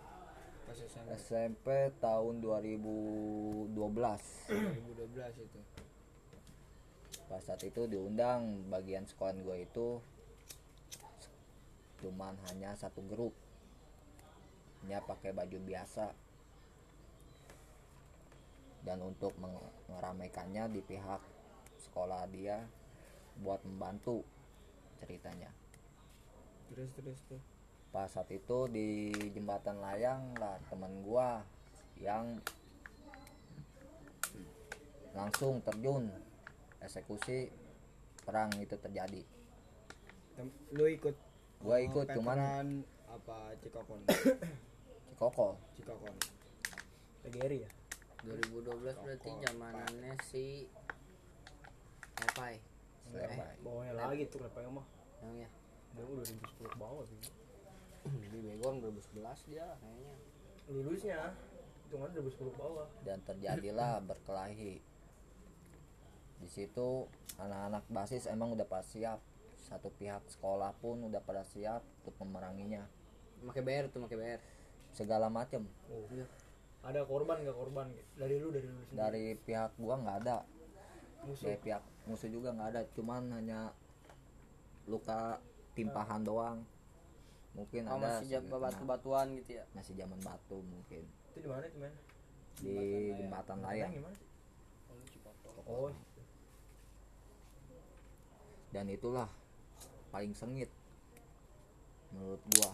[0.73, 1.69] pas SMP SMP
[2.01, 5.61] tahun 2012 2012 itu.
[7.29, 10.01] Pas saat itu diundang bagian sekolah gue itu
[12.01, 13.37] cuman hanya satu grup.
[14.81, 16.09] Hanya pakai baju biasa.
[18.83, 19.37] Dan untuk
[19.93, 21.21] meramaikannya di pihak
[21.85, 22.65] sekolah dia
[23.41, 24.21] buat membantu
[25.01, 25.49] ceritanya.
[26.73, 27.41] Terus terus tuh
[27.93, 31.45] pas saat itu di jembatan layang lah teman gua
[32.01, 32.41] yang
[35.13, 36.09] langsung terjun
[36.81, 37.53] eksekusi
[38.25, 39.23] perang itu terjadi.
[40.37, 41.17] Tem- lu ikut
[41.63, 44.03] Gua ikut, cuman- apa Cikokon?
[45.15, 46.15] Cikoko Cikokon.
[47.23, 47.71] PGRI ya?
[48.27, 50.67] 2012 berarti zamanannya si
[52.19, 52.59] Lepai
[53.13, 53.55] Selepai.
[53.61, 54.87] bawahnya lagi tuh lepanya mah
[55.21, 55.51] yang ya?
[55.93, 57.19] Dia udah 2010 ke bawah sih.
[58.33, 60.15] Di Begon 2011 dia kayaknya.
[60.73, 61.19] Lulusnya
[61.87, 62.87] hitungan 2010 ke bawah.
[63.05, 64.81] Dan terjadilah berkelahi.
[66.43, 69.21] Di situ anak-anak basis emang udah pas siap.
[69.63, 72.89] Satu pihak sekolah pun udah pada siap untuk memeranginya.
[73.47, 74.41] Pakai BR tuh pakai BR
[74.97, 75.69] segala macem.
[75.93, 76.09] Oh.
[76.13, 76.27] Iya.
[76.83, 77.87] ada korban nggak korban?
[78.19, 78.99] Dari lu dari lu sendiri?
[78.99, 80.43] Dari pihak gua nggak ada
[81.27, 81.47] musuh.
[81.51, 83.61] Dari pihak musuh juga nggak ada cuman hanya
[84.87, 85.39] luka
[85.73, 86.59] timpahan doang.
[87.53, 89.65] Mungkin oh, ada masih jam sedikit batu-batuan gitu ya?
[89.77, 91.05] Masih zaman batu mungkin.
[91.33, 91.95] Itu di mana itu men
[92.61, 92.77] di
[93.17, 94.29] jembatan layang gimana sih?
[95.65, 95.89] Oh
[98.73, 99.29] dan itulah
[100.09, 100.73] paling sengit
[102.11, 102.73] menurut gua.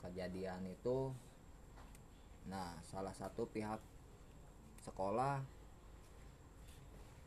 [0.00, 1.12] Kejadian itu
[2.48, 3.80] nah salah satu pihak
[4.80, 5.44] sekolah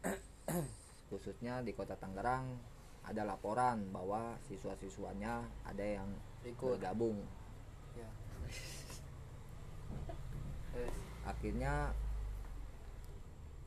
[1.09, 2.45] khususnya di kota Tangerang
[3.03, 6.09] ada laporan bahwa siswa-siswanya ada yang
[6.47, 6.79] Ikut.
[6.79, 7.19] bergabung.
[7.95, 8.09] Ya.
[11.31, 11.91] Akhirnya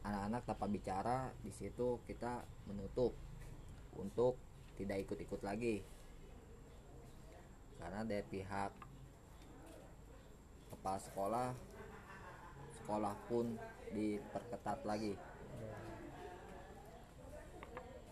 [0.07, 3.13] anak-anak tanpa bicara di situ kita menutup
[3.97, 4.41] untuk
[4.81, 5.85] tidak ikut-ikut lagi.
[7.77, 8.73] Karena dari pihak
[10.73, 11.49] kepala sekolah
[12.83, 13.59] sekolah pun
[13.91, 15.19] diperketat lagi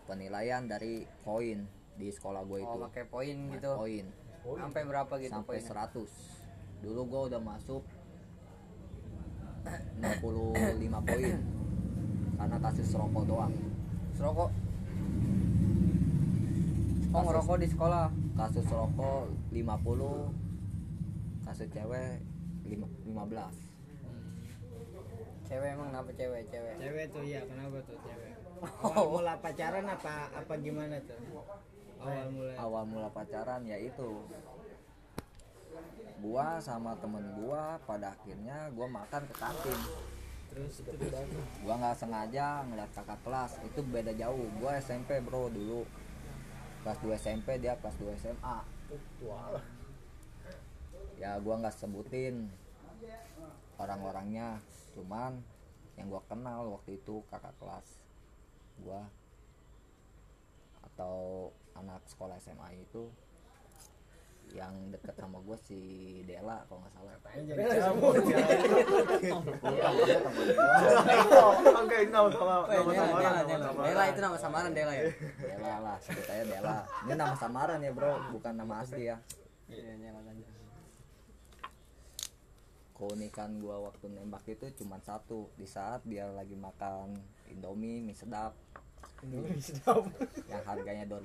[0.05, 1.65] penilaian dari koin
[1.95, 2.77] di sekolah gue itu.
[2.77, 3.71] oh pakai poin gitu.
[3.73, 4.05] koin
[4.45, 5.89] sampai berapa gitu sampai poinnya?
[5.89, 7.83] 100 dulu gue udah masuk
[9.97, 11.37] 65 poin.
[12.35, 13.53] Karena kasus rokok doang.
[14.13, 14.49] Serokok
[17.15, 18.05] oh ngerokok di sekolah?
[18.37, 22.21] Kasus rokok 50 kasus cewek
[22.65, 23.53] lima- 15
[25.45, 26.41] cewek emang kenapa cewek?
[26.49, 26.73] Cewek.
[26.81, 31.19] Cewek tuh ya kenapa tuh cewek awal mula pacaran apa apa gimana tuh?
[31.99, 32.53] Awal mula.
[32.55, 34.23] awal mula pacaran yaitu
[36.23, 39.79] gua sama temen gua pada akhirnya gua makan ke kantin.
[40.47, 40.73] Terus
[41.65, 43.51] gua nggak sengaja ngeliat kakak kelas.
[43.67, 44.47] Itu beda jauh.
[44.61, 45.83] Gua SMP bro dulu.
[46.85, 48.57] Kelas 2 SMP dia kelas 2 SMA
[51.15, 52.47] ya gua nggak sebutin
[53.81, 54.61] orang-orangnya.
[54.95, 55.43] Cuman
[55.99, 58.04] yang gua kenal waktu itu kakak kelas
[58.81, 59.05] gua
[60.93, 63.11] atau anak sekolah SMA itu
[64.53, 65.79] yang deket sama gue si
[66.23, 67.11] Dela kalau nggak salah.
[67.35, 67.59] Jadi
[72.07, 75.11] nama sama Eh, nama Dela, samaran, itu nama samaran Dela ya?
[75.41, 76.85] Dela lah sebut aja Dela.
[77.03, 79.19] Ini nama samaran ya bro bukan nama asli ya.
[79.67, 80.13] Iya
[82.95, 88.53] keunikan gua waktu nembak itu cuma satu di saat dia lagi makan Indomie mie sedap.
[89.21, 90.05] Indomie sedap.
[90.51, 91.17] Yang harganya 2500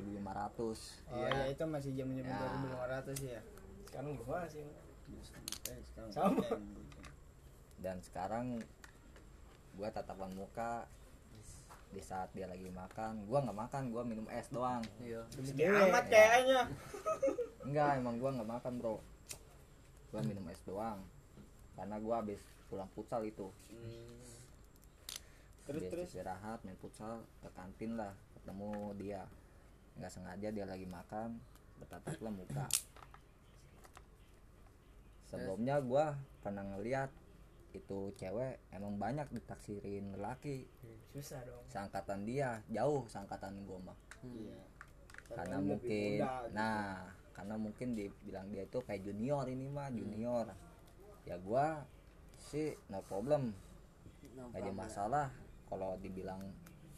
[1.11, 2.39] oh ya itu masih jam jam Ya.
[3.05, 3.41] 2500 ya
[3.91, 4.63] sekarang gimana sih.
[5.67, 6.47] Eh, sekarang Sama.
[7.83, 8.47] dan sekarang
[9.75, 10.87] gua tatapan muka
[11.91, 14.79] di saat dia lagi makan gua nggak makan gua minum es doang.
[15.03, 15.27] Iya.
[15.91, 16.71] Amat kayaknya.
[17.67, 18.97] Enggak emang gua nggak makan bro.
[20.15, 21.03] Gua minum es doang.
[21.75, 22.39] Karena gua habis
[22.71, 23.51] pulang futsal itu
[25.71, 26.07] terus Habis terus.
[26.11, 29.23] istirahat main futsal ke kantin lah ketemu dia.
[29.95, 31.39] Nggak sengaja dia lagi makan
[31.79, 32.67] bertataplah muka.
[35.31, 37.15] Sebelumnya gua pernah ngeliat
[37.71, 40.67] itu cewek emang banyak ditaksirin lelaki.
[41.15, 41.63] Susah dong.
[41.71, 43.99] Seangkatan dia jauh seangkatan gua mah.
[44.27, 44.59] Iya.
[45.31, 46.51] Karena mungkin muda gitu.
[46.51, 50.51] nah karena mungkin dibilang dia itu kayak junior ini mah junior.
[51.23, 51.87] Ya gua
[52.51, 53.55] sih no problem.
[54.31, 55.27] Gak ada masalah
[55.71, 56.43] kalau dibilang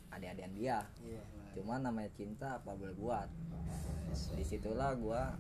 [0.08, 0.78] adik-adikan dia.
[1.04, 3.28] Iya cuman namanya cinta apa boleh buat?
[4.32, 5.37] Di situlah gua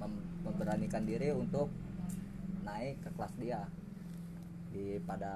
[0.00, 1.68] mem- memberanikan diri untuk
[2.64, 3.60] naik ke kelas dia.
[4.72, 5.34] Di pada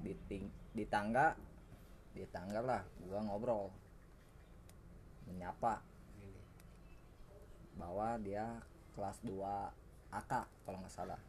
[0.00, 1.36] di ting- di tangga
[2.16, 3.68] di tangga lah gua ngobrol.
[5.28, 5.84] Menyapa.
[7.76, 8.56] Bahwa dia
[8.96, 9.68] kelas 2
[10.10, 10.32] AK
[10.64, 11.20] kalau nggak salah.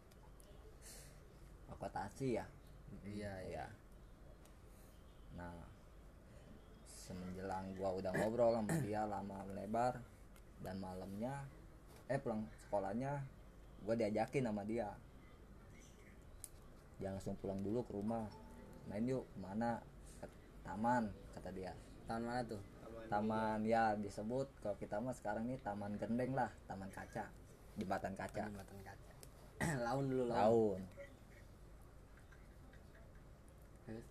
[1.70, 2.48] Akuntansi ya
[3.06, 3.66] iya ya
[5.36, 5.56] nah
[7.10, 9.98] semenjelang gua udah ngobrol sama dia lama melebar
[10.62, 11.42] dan malamnya
[12.10, 13.22] eh pulang sekolahnya
[13.86, 14.90] gua diajakin sama dia.
[17.00, 18.28] Jangan langsung pulang dulu ke rumah.
[18.92, 19.80] Main yuk ke mana?
[20.20, 20.28] Ke
[20.68, 21.72] taman kata dia.
[22.10, 22.60] Tahun mana tuh?
[23.08, 27.26] Taman ya disebut kalau kita mah sekarang ini taman gendeng lah taman kaca
[27.80, 28.44] jembatan kaca.
[28.52, 29.12] Jembatan kaca.
[29.88, 30.82] Laun dulu laun.
[30.84, 30.99] Tahun
[33.90, 34.08] Terus?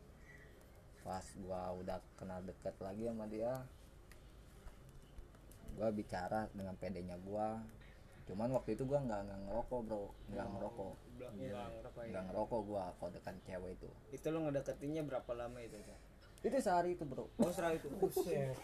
[1.00, 3.64] pas gua udah kenal deket lagi sama dia
[5.72, 7.62] gua bicara dengan pedenya gua
[8.26, 12.10] cuman waktu itu gua nggak nggak ngerokok bro nggak ngerokok Belum hilang apa ya?
[12.12, 15.76] nggak ngerokok gua kalau dekat cewek itu Itu lo ngedeketinnya berapa lama itu?
[15.80, 16.00] Cak?
[16.38, 17.88] itu sehari itu bro Oh serah itu.
[17.98, 18.54] Buset.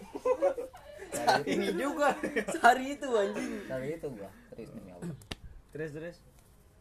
[1.43, 2.15] Ini juga.
[2.61, 5.17] hari itu anjing sehari itu gua serius demi Allah
[5.73, 6.17] terus terus.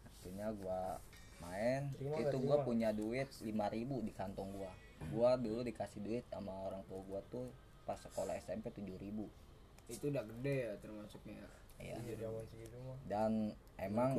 [0.06, 1.00] akhirnya gua
[1.44, 2.64] main Terima itu terima?
[2.64, 3.52] punya duit 5000
[4.02, 4.72] di kantong gua
[5.10, 7.52] gua dulu dikasih duit sama orang tua gua tuh
[7.84, 9.28] pas sekolah SMP 7000
[9.86, 11.44] Itu udah gede ya termasuknya.
[11.78, 12.32] iya Iya
[13.04, 14.16] dan emang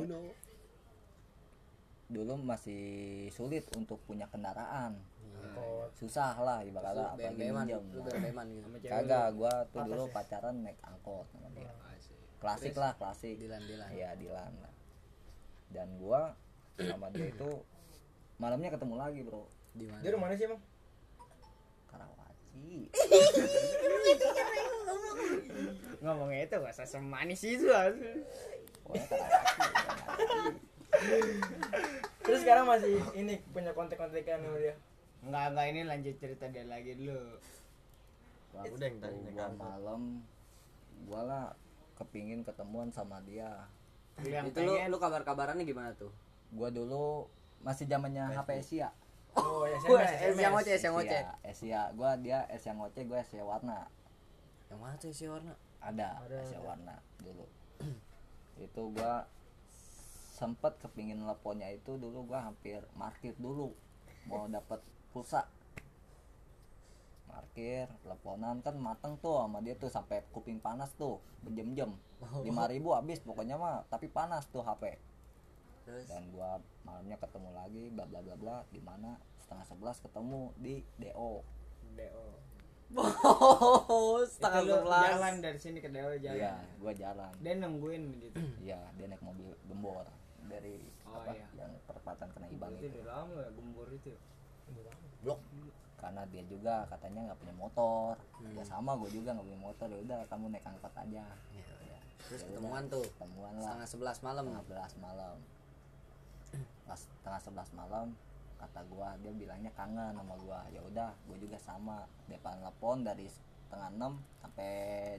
[2.05, 2.85] dulu masih
[3.29, 4.93] sulit untuk punya kendaraan
[5.35, 5.89] Angkot.
[5.95, 10.13] susah lah ibaratnya apalagi minjem BM-BM-an gitu kagak gua tuh dulu ya?
[10.13, 11.73] pacaran naik angkot sama dia.
[11.89, 12.13] Asik.
[12.37, 14.73] klasik lah klasik Dilan Dilan iya Dilan lah.
[15.69, 16.37] dan gua
[16.75, 17.49] sama dia itu
[18.35, 20.61] malamnya ketemu lagi bro di mana Dia rumah mana sih emang?
[21.91, 22.79] Karawaci
[26.03, 27.65] Ngomongnya itu gak usah semanis itu.
[32.23, 34.75] Terus sekarang masih ini punya kontak-kontakan sama dia.
[35.25, 37.39] Enggak enggak ini lanjut cerita dia lagi dulu.
[38.55, 39.19] Wah, udah yang tadi
[39.59, 40.23] malam
[41.03, 41.51] gua lah
[41.99, 43.67] kepingin ketemuan sama dia
[44.23, 46.11] yang itu lu lu kabar-kabarannya gimana tuh
[46.49, 47.25] gua dulu
[47.59, 48.89] masih zamannya HP Asia
[49.35, 50.39] Oh, ya SMS.
[50.39, 51.19] yang ngoceh, yang ngoceh.
[51.19, 51.81] Asia, Asia.
[51.91, 53.83] gua dia es yang ngoceh gua es yang warna
[54.65, 56.63] yang mana tuh isi warna ada, Ada, es ada.
[56.63, 57.43] warna dulu
[58.57, 59.27] itu gua
[60.31, 63.75] sempet kepingin teleponnya itu dulu gua hampir market dulu
[64.25, 64.79] mau dapat
[65.11, 65.45] pulsa
[67.25, 71.91] parkir teleponan kan mateng tuh sama dia tuh sampai kuping panas tuh berjam-jam
[72.41, 74.95] lima ribu habis pokoknya mah tapi panas tuh HP
[75.85, 76.05] terus?
[76.05, 79.15] Dan gua malamnya ketemu lagi bla bla bla bla di mana?
[79.37, 81.31] Setengah sebelas ketemu di DO
[81.95, 82.27] DO.
[82.95, 85.03] oh setengah sebelas.
[85.11, 86.37] jalan dari sini ke DO jalan.
[86.37, 87.31] iya gua jalan.
[87.39, 88.37] Dia nungguin gitu.
[88.65, 90.05] iya dia naik mobil gembor
[90.45, 91.47] dari Oh, apa iya.
[91.55, 92.99] yang perempatan kena ibang Itu itu.
[93.07, 94.11] lama ya gembur itu.
[95.21, 95.39] blok.
[95.95, 98.13] Karena dia juga katanya nggak punya motor.
[98.51, 99.87] Ya sama gue juga nggak punya motor.
[99.87, 101.23] Ya udah kamu naik angkot aja.
[101.55, 102.01] Ya udah.
[102.27, 103.05] terus Ya ketemuan udah, tuh?
[103.15, 103.63] ketemuan lah.
[103.63, 104.43] Setengah sebelas malam.
[104.43, 105.35] Setengah sebelas malam
[106.93, 108.13] setengah sebelas malam
[108.55, 110.63] kata gua dia bilangnya kangen sama gua.
[110.71, 112.07] Ya udah gua juga sama.
[112.31, 114.71] Depan telepon dari setengah enam sampai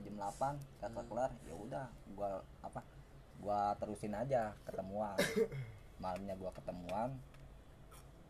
[0.02, 1.30] jam 8 kata kelar.
[1.44, 2.80] Ya udah gua apa
[3.42, 5.14] gua terusin aja ketemuan.
[6.02, 7.12] Malamnya gua ketemuan.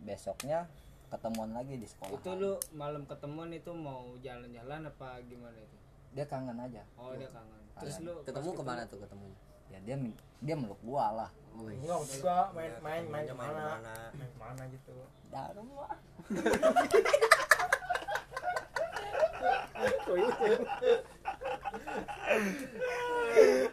[0.03, 0.67] Besoknya
[1.07, 5.77] ketemuan lagi di sekolah Itu lu malam ketemuan itu mau jalan-jalan apa gimana itu?
[6.17, 6.81] dia kangen aja.
[6.97, 7.61] Oh, dia kangen.
[7.77, 9.29] Terus lu ketemu pas ke mana tuh ketemu
[9.69, 9.97] ya dia
[10.41, 13.81] dia meluk gua lah Enggak juga main main main main ke mana?
[14.13, 14.93] Main ke mana gitu.
[15.33, 15.97] dalam lah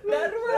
[0.04, 0.58] Dharma.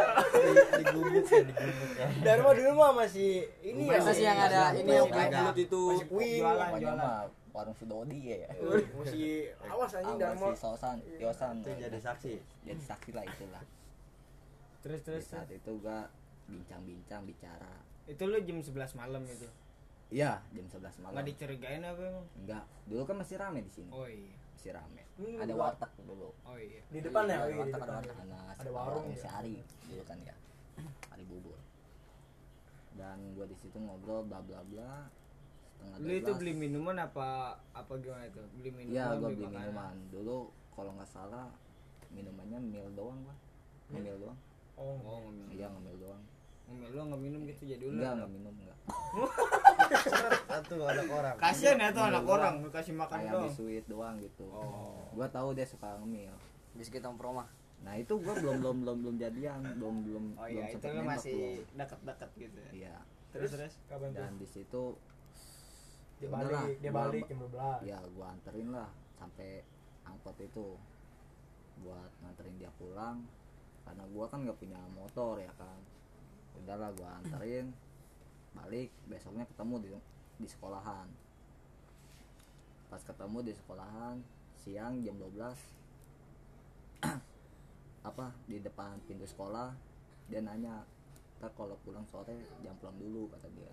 [0.75, 3.99] digubuk ya digubuk ya Dharma dulu mah masih ini ya.
[4.01, 6.33] masih yang ada ini yang Masih bulut itu Masih.
[6.41, 7.21] Jualan, mah
[7.53, 8.49] warung Sudodi ya
[8.97, 10.47] Masih awas anjing Awas Dharma.
[10.51, 12.33] si Sosan, Yosan itu jadi saksi
[12.65, 13.63] jadi saksi lah itulah
[14.85, 16.05] Terus di terus saat itu gua
[16.45, 17.73] bincang-bincang bicara
[18.05, 19.49] itu lu jam 11 malam itu.
[20.07, 22.25] iya jam 11 malam Enggak dicurigain apa emang?
[22.37, 24.37] enggak dulu kan masih rame di sini Oh iya.
[24.53, 26.85] masih rame Hmm, ada warteg dulu Oh iya.
[26.85, 28.13] Di depan ya, Iya, oh iya, warteg ada warteg.
[28.13, 29.31] karena Ada warung si ya.
[29.33, 29.55] Ari
[29.89, 30.35] dulu kan ya
[31.09, 31.57] Ari bubur
[32.93, 35.09] dan gua di situ ngobrol bla bla bla
[35.73, 36.39] setengah Lu itu 12.
[36.39, 37.27] beli minuman apa
[37.73, 38.39] apa gimana itu?
[38.55, 39.57] Beli minuman, Iya, gua beli makanan?
[39.59, 39.95] minuman.
[40.09, 40.37] Dulu
[40.71, 41.49] kalau nggak salah
[42.07, 43.35] minumannya mil doang, gua.
[43.89, 44.39] Ngemil doang.
[44.75, 45.47] Oh, Oh, ngemil.
[45.53, 46.23] Iya, ngemil doang.
[46.65, 47.95] Ngemil lu nggak minum gitu jadi ular.
[47.95, 48.77] Enggak, enggak minum enggak.
[50.45, 52.35] satu anak orang Kasihan ya tuh anak doang.
[52.35, 53.43] orang lu kasih makan Kayak doang.
[53.45, 54.45] biskuit doang gitu.
[54.45, 55.07] Oh.
[55.11, 56.33] Gua tahu dia suka ngemil.
[56.73, 60.49] biskuit tongprong mah nah itu gua belum belum belum belum jadian belum belum oh belum
[60.49, 61.77] iya itu sempet lu nembak masih belum.
[61.77, 62.95] deket-deket gitu ya iya
[63.29, 64.83] terus terus kapan tuh dan di situ
[66.17, 69.49] dia balik dia gua- balik jam 12 ya gua anterin lah sampai
[70.03, 70.67] angkot itu
[71.77, 73.23] buat nganterin dia pulang
[73.85, 75.79] karena gua kan nggak punya motor ya kan.
[76.59, 77.71] Udahlah gua anterin.
[78.57, 79.89] Balik besoknya ketemu di
[80.43, 81.07] di sekolahan.
[82.89, 84.19] Pas ketemu di sekolahan
[84.65, 85.53] siang jam 12
[88.09, 89.73] apa di depan pintu sekolah
[90.25, 90.81] dia nanya
[91.37, 92.33] ntar kalau pulang sore
[92.65, 93.69] jangan pulang dulu kata dia.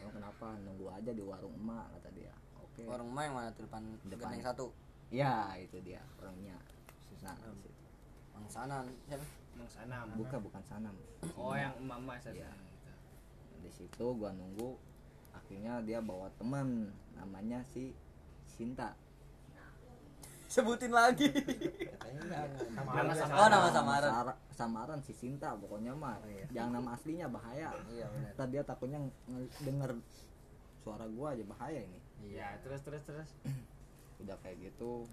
[0.00, 0.56] Emang kenapa?
[0.64, 2.32] Nunggu aja di warung emak kata dia.
[2.60, 2.84] Oke.
[2.88, 3.48] Warung emak yang mana?
[3.52, 4.32] Tuh depan Depan.
[4.32, 4.66] genteng satu?
[5.12, 6.56] Ya itu dia orangnya.
[7.24, 7.36] Nah
[8.40, 9.24] bang sanan siapa?
[9.50, 10.06] Emang sanam.
[10.16, 10.94] Bukan bukan sanam.
[11.36, 12.48] Oh yang emak-emak Iya.
[12.48, 12.68] gitu.
[13.60, 14.72] di situ gua nunggu
[15.30, 17.92] akhirnya dia bawa teman namanya si
[18.48, 18.96] Sinta.
[20.46, 21.28] Sebutin lagi.
[21.30, 24.10] Nama sama oh nama samaran.
[24.50, 26.18] Samaran si Sinta pokoknya mah.
[26.50, 27.70] Jangan nama aslinya bahaya.
[27.86, 28.32] Iya benar.
[28.34, 28.98] Ntar dia takutnya
[29.28, 29.92] nge- denger
[30.80, 31.98] suara gua aja bahaya ini.
[32.26, 33.30] Iya terus terus terus.
[34.24, 35.04] Udah kayak gitu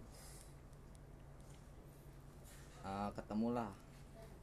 [2.87, 3.67] Eh, ketemulah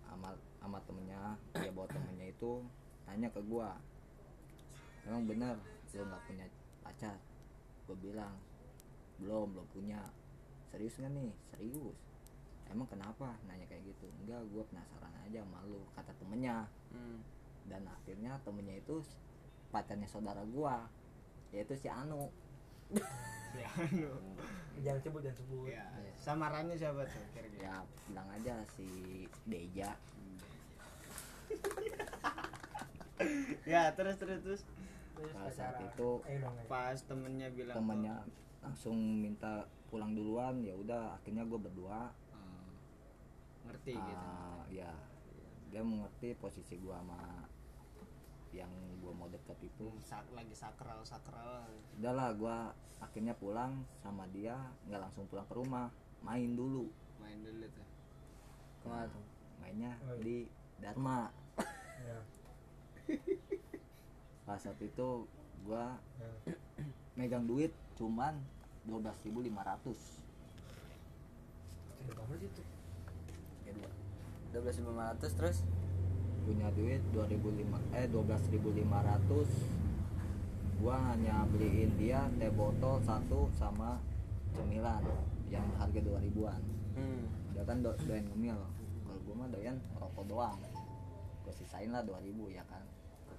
[0.05, 1.41] sama sama temennya.
[1.57, 2.61] Dia bawa temennya itu
[3.09, 3.77] nanya ke gua
[5.05, 5.57] emang bener
[5.93, 6.47] lu nggak punya
[6.81, 7.17] pacar?
[7.89, 8.35] Gue bilang
[9.21, 10.01] belum belum punya.
[10.69, 11.33] Serius nggak nih?
[11.55, 11.99] Serius.
[12.69, 13.37] Emang kenapa?
[13.47, 14.11] Nanya kayak gitu.
[14.21, 16.69] Enggak gue penasaran aja malu kata temennya.
[16.93, 17.21] Hmm.
[17.65, 19.01] dan akhirnya temennya itu
[19.73, 20.85] pacarnya saudara gua
[21.49, 22.29] yaitu si Anu
[23.61, 24.11] ya anu.
[24.83, 25.69] Jangan sebut jangan sebut.
[25.71, 25.85] Ya
[26.19, 27.63] samarannya siapa tuh kira-kira?
[27.63, 27.75] Ya
[28.09, 28.89] bilang aja si
[29.47, 29.91] Deja.
[33.65, 34.63] Ya terus terus terus.
[35.15, 38.17] Pada saat itu eh pas temennya bilang temennya
[38.59, 42.11] langsung minta pulang duluan ya udah akhirnya gue berdua.
[42.35, 42.69] Oh,
[43.71, 44.27] ngerti gitu.
[44.27, 44.91] ah, ya.
[45.71, 47.47] Dia mengerti posisi gua sama
[48.55, 48.71] yang
[49.03, 49.91] gua mau deket itu.
[50.01, 51.67] Sak- lagi sakral sakral.
[51.99, 52.57] Udahlah gua
[53.03, 54.55] akhirnya pulang sama dia
[54.87, 55.91] nggak langsung pulang ke rumah
[56.23, 56.89] main dulu.
[57.19, 57.87] Main dulu tuh.
[58.81, 59.25] Ke mana tuh?
[59.59, 60.23] Mainnya Oh, iya.
[60.23, 60.37] di
[60.79, 61.29] Dharma.
[62.01, 62.19] Ya.
[64.45, 65.25] pas saat itu
[65.65, 66.55] gua ya.
[67.19, 68.37] megang duit cuman
[68.85, 69.41] 12.500
[71.97, 72.63] Gede banget itu.
[73.65, 73.91] Ya dua
[74.53, 75.57] dua belas lima ratus terus
[76.45, 83.97] punya duit 2005 eh 12.500 gua hanya beliin dia teh botol satu sama
[84.53, 85.01] cemilan
[85.49, 87.23] yang harga 2000-an hmm.
[87.55, 88.59] dia kan do doyan ngemil.
[89.07, 90.59] Kalau gua mah doyan rokok doang.
[91.47, 92.83] Gua sisain lah 2000 ya kan?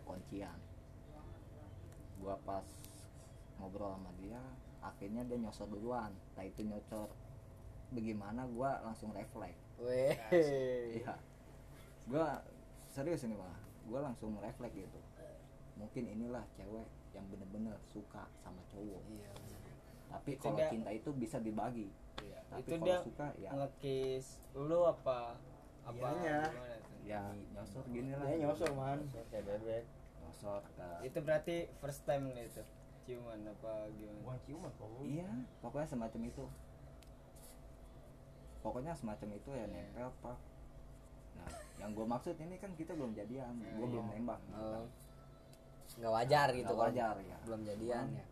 [0.08, 0.60] Kuncian.
[2.20, 2.64] Gua pas
[3.60, 4.40] ngobrol sama dia
[4.84, 6.12] akhirnya dia nyosor duluan.
[6.38, 7.10] Nah itu nyocor.
[7.92, 9.60] Bagaimana gua langsung refleks.
[9.84, 10.16] Weh.
[11.02, 11.16] Iya.
[12.06, 12.40] Gua
[12.96, 13.60] serius ini malah
[13.92, 15.00] gua langsung refleks gitu.
[15.76, 19.04] Mungkin inilah cewek yang bener-bener suka sama cowok.
[19.12, 19.36] Iya
[20.16, 21.92] tapi kalau cinta itu bisa dibagi.
[22.24, 22.40] Iya.
[22.48, 23.50] tapi itu kalau dia suka ya.
[23.52, 25.36] ngekis lu apa?
[25.84, 26.24] Apa tuh?
[27.06, 27.22] ya
[27.54, 28.26] nyosor gini lah.
[28.32, 29.00] Dia nyosor man.
[29.30, 29.84] Kayak bebek.
[30.24, 32.64] Nyosor ke itu berarti first time nih itu?
[33.06, 34.20] Ciuman apa gimana?
[34.26, 35.30] Bukan ciuman kok iya
[35.62, 36.46] pokoknya semacam itu.
[38.66, 40.38] Pokoknya semacam itu ya nempel pak
[41.38, 44.88] nah yang gue maksud ini kan kita belum jadian gue belum nembak oh.
[45.96, 47.38] nggak wajar gitu Nggak kalau wajar ya.
[47.48, 48.26] Belum jadian ya.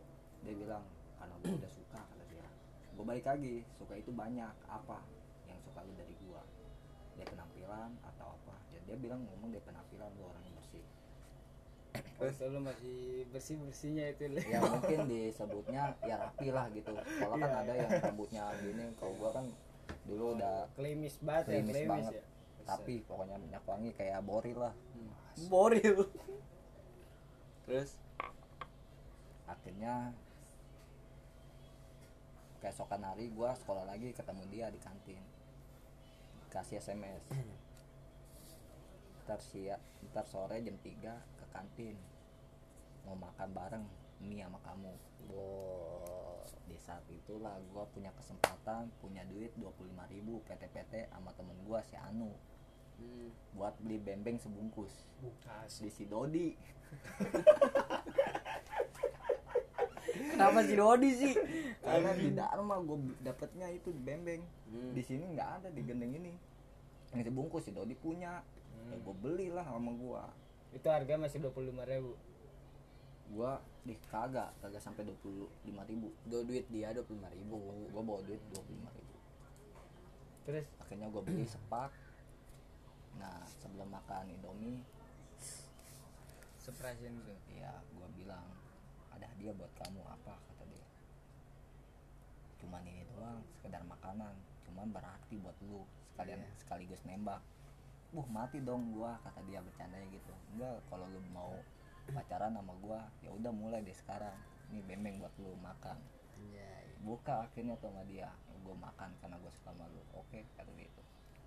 [0.43, 0.83] dia bilang
[1.15, 2.47] karena gue udah suka kata dia.
[2.97, 4.99] Gue balik lagi suka itu banyak apa
[5.47, 6.41] yang suka lu dari gua?
[7.15, 8.55] Dia penampilan atau apa?
[8.75, 10.83] Ya dia bilang ngomong dia penampilan lu orang yang bersih.
[11.93, 12.99] Terus lu masih
[13.31, 14.41] bersih bersihnya itu Le.
[14.43, 16.91] ya mungkin disebutnya ya rapi lah gitu.
[16.91, 19.45] Kalau kan ada yang rambutnya gini kalau gua kan
[20.03, 22.13] dulu udah klimis banget ya klimis banget.
[22.19, 22.23] ya
[22.63, 24.75] tapi pokoknya minyak wangi kayak boril lah.
[25.51, 26.07] Boril
[27.63, 27.95] terus?
[29.47, 30.11] Akhirnya
[32.63, 35.23] keesokan hari gua sekolah lagi ketemu dia di kantin.
[36.47, 37.23] Kasih SMS
[39.23, 39.79] ntar siang
[40.11, 41.95] ntar sore jam 3 ke kantin.
[43.07, 43.85] Mau makan bareng
[44.23, 44.93] mie sama kamu.
[45.31, 46.43] Wow.
[46.67, 51.95] Di saat itulah gua punya kesempatan punya duit 25.000 ribu PT-PT sama temen gua si
[51.99, 52.31] Anu
[52.99, 53.57] hmm.
[53.57, 54.91] buat beli bembeng sebungkus.
[55.79, 56.53] Di si Dodi.
[60.33, 61.33] Kenapa si Dodi sih?
[61.81, 64.41] Karena di Dharma gue dapetnya itu di bembeng.
[64.73, 64.89] Hmm.
[64.97, 66.33] di sini nggak ada di gendeng ini.
[67.13, 68.41] Yang dibungkus si Dodi punya.
[68.89, 70.27] Ya gue belilah sama gua.
[70.73, 72.17] Itu harga masih dua puluh lima ribu.
[73.31, 74.51] Gua di kagak.
[74.59, 76.09] Kagak sampai dua puluh lima ribu.
[76.25, 77.57] Do duit dia dua puluh ribu.
[77.93, 79.15] Gua bawa duit dua puluh lima ribu.
[80.43, 80.67] Terus?
[80.81, 81.93] Akhirnya gua beli sepak
[83.19, 84.81] nah sebelum makan indomie
[86.63, 88.47] surprisein dulu ya gua bilang
[89.11, 90.33] ada hadiah buat kamu apa?
[90.33, 90.87] kata dia.
[92.63, 94.33] Cuman ini doang sekedar makanan.
[94.65, 96.49] Cuman berarti buat lu sekalian Iya.
[96.57, 97.43] sekaligus nembak.
[98.09, 100.33] Buh mati dong gua kata dia bercandanya gitu.
[100.55, 101.53] Enggak kalau lu mau
[102.09, 104.33] pacaran sama gua ya udah mulai deh sekarang.
[104.71, 105.99] Ini bemeng buat lu makan.
[106.49, 108.31] Iya, buka akhirnya tuh sama dia
[108.63, 110.01] gue makan karena gue suka sama lu.
[110.15, 111.02] Oke kata dia itu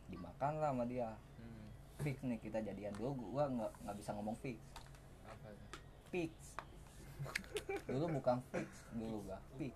[0.06, 1.10] dimakan lah sama dia.
[1.40, 1.68] Hmm.
[2.04, 4.60] fix nih kita jadian dulu gua nggak nggak bisa ngomong fix.
[5.24, 5.70] Apa tuh?
[6.12, 6.32] Fix.
[7.88, 9.74] Dulu bukan fix dulu gua fix.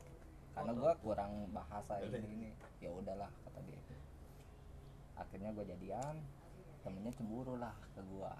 [0.52, 2.50] Karena gua kurang bahasa ini ini.
[2.84, 3.78] Ya udahlah kata dia.
[3.80, 3.96] Itu
[5.16, 6.14] akhirnya gua jadian
[6.80, 8.36] temennya cemburu lah ke gua.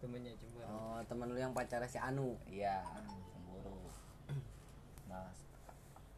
[0.00, 2.36] Temennya coba oh teman lu yang pacarnya si Anu?
[2.50, 2.84] Iya
[3.32, 3.88] cemburu.
[5.08, 5.30] Nah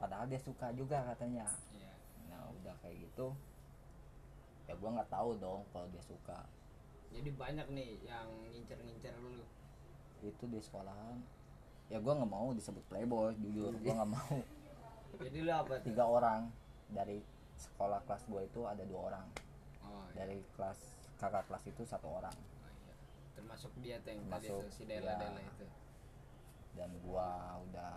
[0.02, 1.46] padahal dia suka juga katanya.
[1.72, 1.92] Iya.
[2.32, 3.36] Nah udah kayak gitu
[4.64, 6.44] ya gua nggak tahu dong kalau dia suka.
[7.14, 9.44] Jadi banyak nih yang ngincer-ngincer lu.
[10.24, 11.20] Itu di sekolahan.
[11.92, 14.36] Ya gua nggak mau disebut playboy jujur gua nggak mau.
[15.24, 15.86] Jadi lu apa tuh?
[15.92, 16.50] Tiga orang.
[16.90, 17.18] Dari
[17.54, 19.26] sekolah kelas gue itu ada dua orang.
[19.84, 20.24] Oh, iya.
[20.24, 20.78] dari kelas
[21.20, 22.34] kakak kelas itu satu orang.
[22.34, 22.94] Oh, iya.
[23.38, 25.14] termasuk dia tuh yang tadi Termasuk, tuh si Dela.
[25.16, 25.66] Dela itu.
[26.74, 27.94] Dan gua udah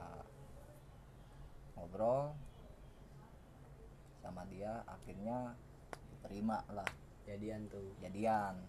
[1.78, 2.34] ngobrol
[4.22, 5.55] sama dia akhirnya
[6.28, 6.88] diterima lah.
[7.23, 7.95] Jadian tuh.
[8.03, 8.59] Jadian.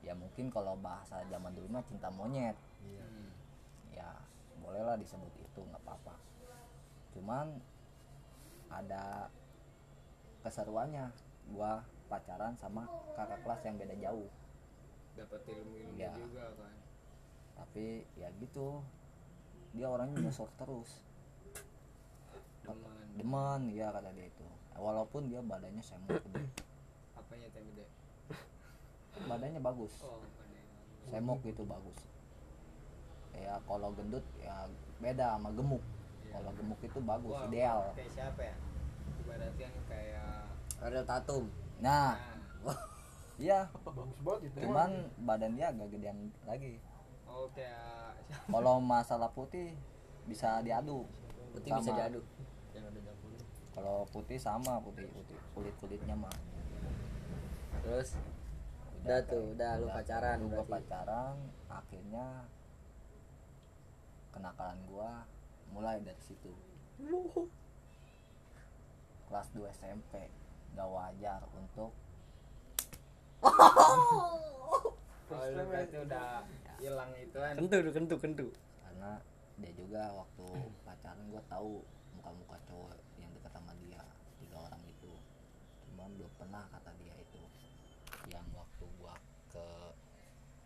[0.00, 2.56] Ya mungkin kalau bahasa zaman dulu mah cinta monyet.
[2.82, 3.28] Hmm.
[3.92, 4.08] ya
[4.64, 6.16] bolehlah disebut itu nggak apa-apa.
[7.12, 7.60] Cuman
[8.72, 9.28] ada
[10.40, 11.12] keseruannya.
[11.52, 14.28] Gua pacaran sama kakak kelas yang beda jauh.
[15.12, 16.12] Dapat ilmu ilmu Iya.
[16.16, 16.74] juga kan.
[17.60, 18.80] Tapi ya gitu.
[19.76, 21.04] Dia orangnya nyosor terus.
[22.64, 24.46] Teman demen ya kata dia itu
[24.76, 26.44] walaupun dia badannya semok gede.
[27.16, 27.86] apanya teh beda
[29.28, 29.92] badannya bagus.
[30.02, 30.22] Oh
[31.10, 31.98] semok gitu bagus.
[33.36, 34.68] Ya kalau gendut ya
[35.02, 35.82] beda sama gemuk.
[36.22, 36.38] Iya.
[36.38, 37.78] kalau gemuk itu bagus Wah, ideal.
[37.92, 38.54] kayak siapa ya?
[39.20, 40.28] Ibaratnya kayak
[40.82, 41.44] Ariel Tatum.
[41.82, 42.16] Nah.
[42.62, 42.78] Nah,
[43.42, 43.66] iya.
[43.82, 44.90] Bagus banget itu cuman
[45.26, 46.78] badan dia agak gedean lagi.
[47.26, 48.16] Oh kayak
[48.48, 49.74] kalau masalah putih
[50.28, 51.04] bisa diadu.
[51.52, 51.98] Putih bisa Sama.
[51.98, 52.31] diadu ada dapur
[53.72, 56.32] kalau putih sama putih putih kulit kulitnya mah.
[57.82, 58.14] Terus?
[59.02, 60.72] Udah tuh, udah lu udah- pacaran gua berarti.
[60.78, 62.26] pacaran akhirnya
[64.30, 65.26] kenakalan gua
[65.74, 66.52] mulai dari situ.
[69.26, 70.28] Kelas 2 SMP
[70.72, 71.92] gak wajar untuk
[73.42, 74.86] oh,
[75.28, 76.46] lu berarti udah
[76.78, 77.54] hilang itu kan?
[77.58, 78.46] Kentu kentu kentu.
[78.84, 79.18] Karena
[79.58, 80.46] dia juga waktu
[80.86, 81.82] pacaran gua tahu
[82.14, 84.00] muka-muka cowok yang dekat sama dia
[84.38, 85.10] tiga orang itu
[86.52, 87.40] pernah kata dia itu
[88.28, 89.16] yang waktu gua
[89.48, 89.64] ke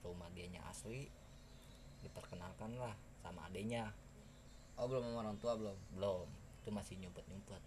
[0.03, 1.07] rumah dianya asli
[2.03, 2.91] diperkenalkan lah
[3.23, 3.95] sama adenya
[4.83, 5.79] oh belum sama orang tua belum?
[5.95, 6.27] Belum
[6.59, 7.63] itu masih nyumpet nyumpet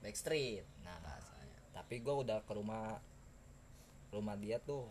[0.00, 0.64] backstreet?
[0.80, 0.96] Nah
[1.76, 3.04] tapi gua udah ke rumah
[4.16, 4.88] rumah dia tuh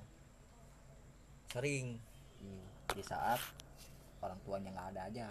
[1.50, 1.98] sering.
[2.38, 2.62] Hmm.
[2.94, 3.42] di saat
[4.22, 5.28] orang tuanya nggak ada aja.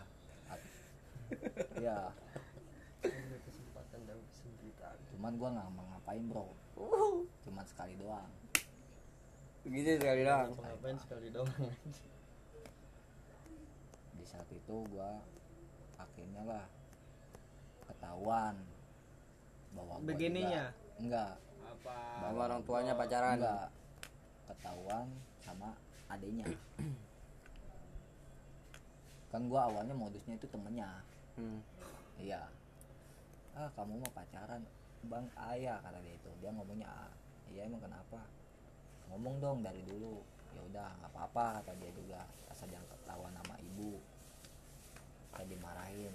[1.79, 2.11] Ya
[5.15, 6.66] cuman gua nggak mau ngapain bro
[7.43, 8.29] cuman sekali doang.
[9.63, 10.51] Begitu sekali doang.
[10.53, 11.51] Ngapain sekali doang?
[14.13, 15.21] Di saat itu gua
[15.97, 16.65] akhirnya lah
[17.87, 18.55] ketahuan
[19.73, 20.69] bahwa Begininya?
[20.69, 21.33] juga- enggak.
[21.67, 21.97] Apa?
[22.21, 23.37] Sama orang tuanya pacaran?
[23.39, 23.69] Enggak.
[24.47, 25.07] Ketahuan
[25.41, 25.71] sama
[26.07, 26.47] adenya
[29.27, 30.89] kan gua awalnya modusnya itu temennya.
[31.37, 31.61] Hmm.
[32.17, 32.47] iya.
[33.53, 34.63] Ah kamu mau pacaran
[35.07, 36.31] bang ayah kata dia itu.
[36.43, 37.11] Dia ngomongnya ah,
[37.51, 38.21] iya emang kenapa?
[39.11, 40.23] Ngomong dong dari dulu.
[40.55, 42.21] Ya udah nggak apa-apa kata dia juga.
[42.51, 43.99] Asal jangan ketahuan nama ibu
[45.37, 46.15] saya dimarahin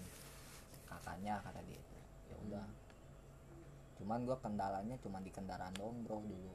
[0.90, 1.98] kakaknya kata dia itu.
[2.34, 2.68] Ya udah.
[4.02, 6.54] Cuman gua kendalanya cuma di kendaraan dong bro dulu.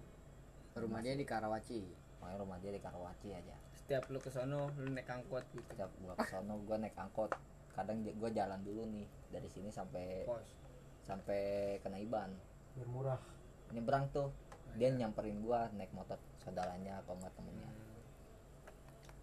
[0.75, 1.81] Rumah dia di Karawaci?
[2.19, 3.57] Makanya rumah dia di Karawaci aja.
[3.79, 5.63] Setiap lu ke sono lu naik angkot gitu?
[5.71, 7.31] Setiap gua ke sono gua naik angkot.
[7.71, 10.66] Kadang gua jalan dulu nih dari sini sampai pos
[11.07, 12.35] sampai ke Naiban
[12.75, 13.23] biar murah
[13.71, 14.35] nyebrang tuh.
[14.77, 17.71] Dia nyamperin gua naik motor saudaranya atau enggak temennya.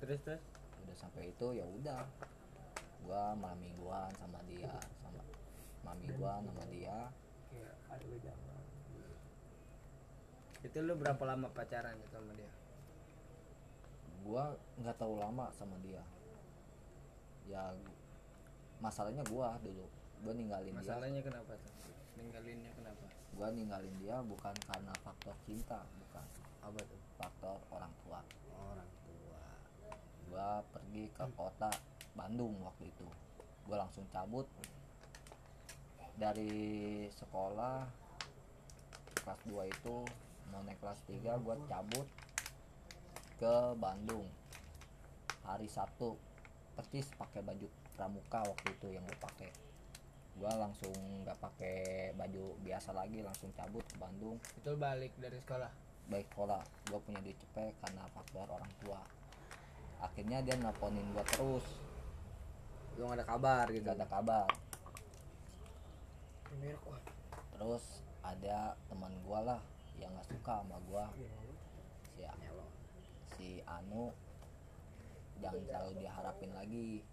[0.01, 0.41] Terus terus?
[0.81, 2.01] Udah sampai itu ya udah.
[3.05, 4.73] Gua malam mingguan sama dia
[5.03, 5.21] sama
[5.85, 6.97] mami gua sama dia.
[7.93, 8.63] Wejangan
[10.63, 12.49] itu lu berapa lama pacaran itu sama dia?
[14.23, 16.01] Gua nggak terlalu lama sama dia.
[17.45, 17.75] Ya
[18.81, 19.85] masalahnya gua dulu
[20.23, 20.79] gua ninggalin dia.
[20.79, 21.71] Masalahnya kenapa tuh?
[22.15, 23.03] Ninggalinnya kenapa?
[23.35, 26.25] Gua ninggalin dia bukan karena faktor cinta bukan.
[26.63, 27.01] Apa tuh?
[27.19, 28.19] Faktor orang tua.
[28.55, 29.43] Orang tua.
[30.31, 31.69] Gua pergi ke kota
[32.15, 33.07] Bandung waktu itu.
[33.67, 34.47] Gua langsung cabut.
[36.15, 37.83] Dari sekolah
[39.23, 39.95] kelas 2 itu
[40.51, 42.07] mau naik kelas 3 gua cabut
[43.35, 44.23] ke Bandung.
[45.43, 46.15] Hari Sabtu
[46.73, 49.49] persis pakai baju pramuka waktu itu yang gue pakai
[50.37, 51.77] gua langsung nggak pakai
[52.17, 54.37] baju biasa lagi langsung cabut ke Bandung.
[54.57, 55.71] Itu balik dari sekolah?
[56.09, 56.61] Baik sekolah.
[56.89, 58.99] Gue punya duit cepet karena faktor orang tua.
[60.03, 61.65] Akhirnya dia nelponin gue terus.
[62.99, 63.85] Lu nggak ada kabar gitu?
[63.87, 64.49] Gak ada kabar.
[67.55, 67.83] Terus
[68.23, 69.61] ada teman gue lah
[69.99, 71.05] yang nggak suka sama gue
[72.17, 72.23] si
[73.33, 74.13] si Anu
[75.41, 77.03] jangan terlalu diharapin lagi.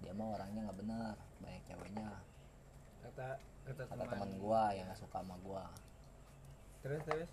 [0.00, 2.08] Dia mah orangnya nggak benar banyak ceweknya
[3.06, 4.10] kata kata kata teman.
[4.10, 5.64] teman gue yang nggak suka sama gue
[6.86, 7.30] terus terus?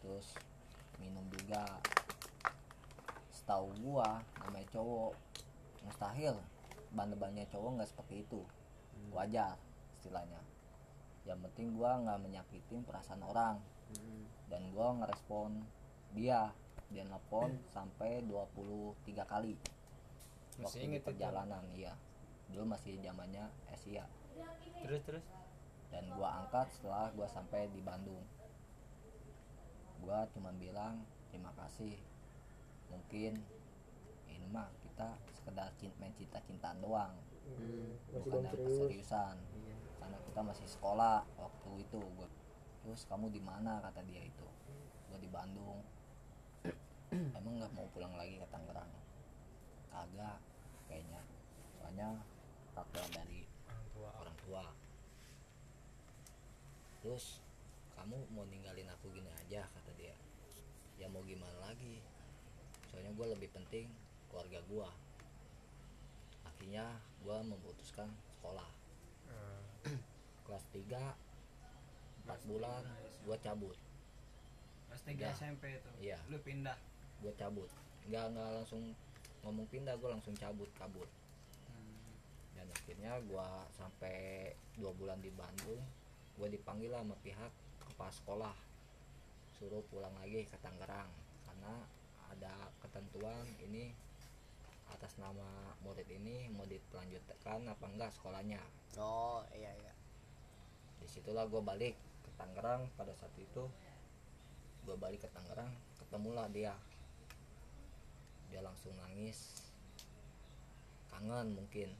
[0.00, 0.26] Terus
[0.96, 1.68] minum juga.
[3.28, 5.12] Setahu gua namanya cowok
[5.84, 6.40] mustahil.
[6.96, 8.40] Bandel-bandelnya cowok nggak seperti itu.
[9.12, 9.60] Wajar
[10.00, 10.40] istilahnya.
[11.28, 13.60] Yang penting gua nggak menyakitin perasaan orang.
[14.48, 15.60] Dan gua ngerespon
[16.16, 16.48] dia.
[16.86, 19.58] Dia nelfon sampai 23 kali.
[20.56, 21.08] Masih waktu di inget itu?
[21.12, 21.92] perjalanan iya.
[22.48, 24.06] Dulu masih zamannya Asia
[24.86, 25.26] terus terus?
[25.90, 28.22] Dan gua angkat setelah gua sampai di Bandung.
[30.02, 31.96] Gua cuma bilang terima kasih.
[32.92, 33.34] Mungkin
[34.30, 37.12] ini mah kita sekedar cinta main cinta cintaan doang
[37.46, 38.66] masih bukan serius.
[38.66, 39.36] keseriusan
[40.02, 42.00] karena kita masih sekolah waktu itu.
[42.18, 42.28] Gua
[42.82, 43.82] terus kamu di mana?
[43.82, 44.46] kata dia itu.
[45.10, 45.82] Gua di Bandung.
[47.38, 48.90] Emang nggak mau pulang lagi ke Tangerang?
[49.90, 50.38] Kagak
[50.90, 51.22] kayaknya.
[51.78, 52.18] Soalnya
[52.74, 53.45] faktor dari
[54.46, 54.62] tua
[57.02, 57.42] terus
[57.98, 60.14] kamu mau ninggalin aku gini aja kata dia.
[61.00, 61.98] Ya mau gimana lagi?
[62.90, 63.90] Soalnya gue lebih penting
[64.30, 64.88] keluarga gue
[66.46, 66.86] akhirnya
[67.22, 68.68] gue memutuskan sekolah.
[70.46, 70.92] Kelas 3
[72.26, 72.82] 4 bulan
[73.26, 73.78] gue cabut.
[74.86, 75.34] Kelas tiga Ya.
[75.34, 75.90] SMP itu?
[75.98, 76.18] Iya.
[76.30, 76.78] lu pindah?
[77.22, 77.70] Gue cabut.
[78.06, 78.82] Nggak nggak langsung
[79.46, 81.06] ngomong pindah gue langsung cabut kabur
[82.66, 83.48] dan akhirnya gue
[83.78, 85.78] sampai dua bulan di Bandung
[86.34, 88.56] gue dipanggil lah sama pihak kepala sekolah.
[89.54, 91.08] Suruh pulang lagi ke Tangerang
[91.46, 91.86] karena
[92.28, 92.52] ada
[92.82, 93.94] ketentuan ini
[94.90, 95.46] atas nama
[95.86, 98.60] murid ini mau dilanjutkan apa enggak sekolahnya.
[98.98, 99.94] Oh iya iya.
[100.98, 101.94] Di situlah gue balik
[102.26, 102.90] ke Tangerang.
[102.98, 103.62] Pada saat itu
[104.82, 105.70] gue balik ke Tangerang
[106.02, 106.74] ketemulah dia.
[108.50, 109.62] Dia langsung nangis.
[111.08, 111.96] Kangen mungkin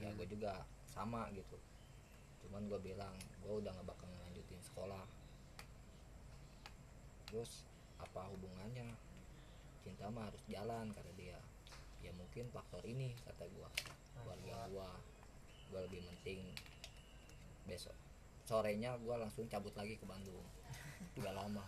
[0.00, 1.56] ya gue juga sama gitu.
[2.46, 5.04] Cuman gue bilang gue udah gak bakal ngelanjutin sekolah.
[7.28, 7.64] Terus
[7.96, 8.92] apa hubungannya?
[9.82, 11.38] Cinta mah harus jalan kata dia.
[12.04, 13.68] Ya mungkin faktor ini kata gue
[14.22, 14.88] keluarga gue
[15.72, 16.40] gue lebih penting.
[17.64, 17.96] Besok
[18.42, 20.44] sorenya gue langsung cabut lagi ke Bandung.
[21.16, 21.64] Gak lama.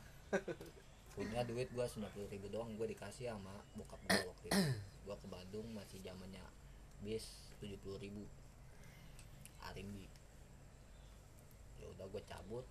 [1.15, 4.63] Punya duit gue 90 ribu doang gue dikasih sama bokap gue waktu itu.
[5.07, 6.43] Gue ke Bandung masih zamannya
[7.05, 8.25] bis 70 ribu.
[9.65, 10.07] Arimbi
[11.81, 12.67] ya udah gue cabut.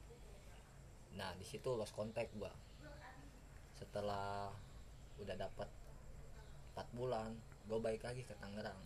[1.13, 2.49] Nah di situ lost contact gue
[3.77, 4.49] setelah
[5.21, 5.69] udah dapat
[6.73, 7.29] 4 bulan
[7.69, 8.79] gue balik lagi ke Tangerang.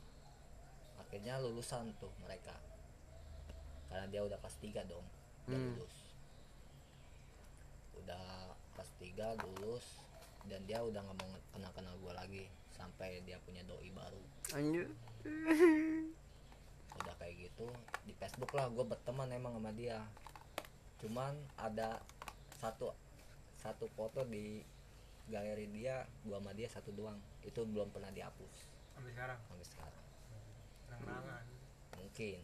[1.00, 2.56] Akhirnya lulusan tuh mereka.
[3.88, 5.06] Karena dia udah kelas 3 dong
[5.48, 5.72] udah Hmm.
[5.80, 5.96] lulus.
[8.04, 9.86] Udah kelas 3 lulus
[10.52, 12.44] dan dia udah nggak mau kenal kenal gue lagi
[12.76, 14.20] sampai dia punya doi baru.
[14.56, 14.92] Anjir
[17.04, 17.68] udah kayak gitu
[18.08, 20.04] di Facebook lah gue berteman emang sama dia.
[20.98, 22.02] Cuman ada
[22.58, 22.92] satu
[23.58, 24.64] satu foto di
[25.28, 27.20] galeri dia gua sama dia satu doang.
[27.44, 28.58] Itu belum pernah dihapus.
[28.96, 29.40] Sampai sekarang?
[29.46, 30.06] Sampai sekarang.
[30.88, 31.46] Kenangan
[32.00, 32.40] mungkin.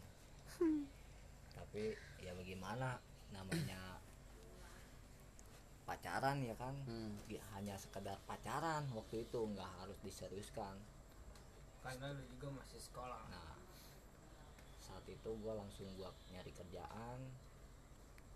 [1.56, 1.84] Tapi
[2.22, 3.00] ya bagaimana?
[3.32, 3.98] Namanya
[5.88, 6.74] pacaran ya kan?
[6.86, 7.18] Hmm.
[7.26, 10.78] Ya, hanya sekedar pacaran waktu itu nggak harus diseriuskan
[11.84, 13.28] karena lu juga masih sekolah.
[13.28, 13.60] Nah
[14.80, 17.20] saat itu gua langsung gua nyari kerjaan.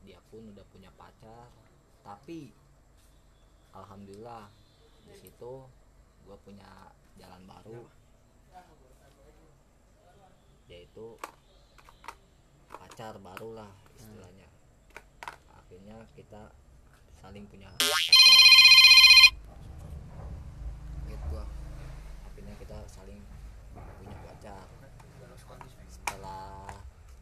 [0.05, 1.49] Dia pun udah punya pacar.
[2.05, 2.53] Tapi
[3.73, 4.53] alhamdulillah
[5.09, 5.65] di situ
[6.29, 7.89] gua punya jalan baru.
[10.69, 11.17] Yaitu
[12.69, 14.49] pacar baru lah istilahnya.
[15.57, 16.53] Akhirnya kita
[17.17, 18.45] saling punya pacar.
[21.09, 21.41] Gitu.
[22.29, 23.25] Akhirnya kita saling
[25.89, 26.67] setelah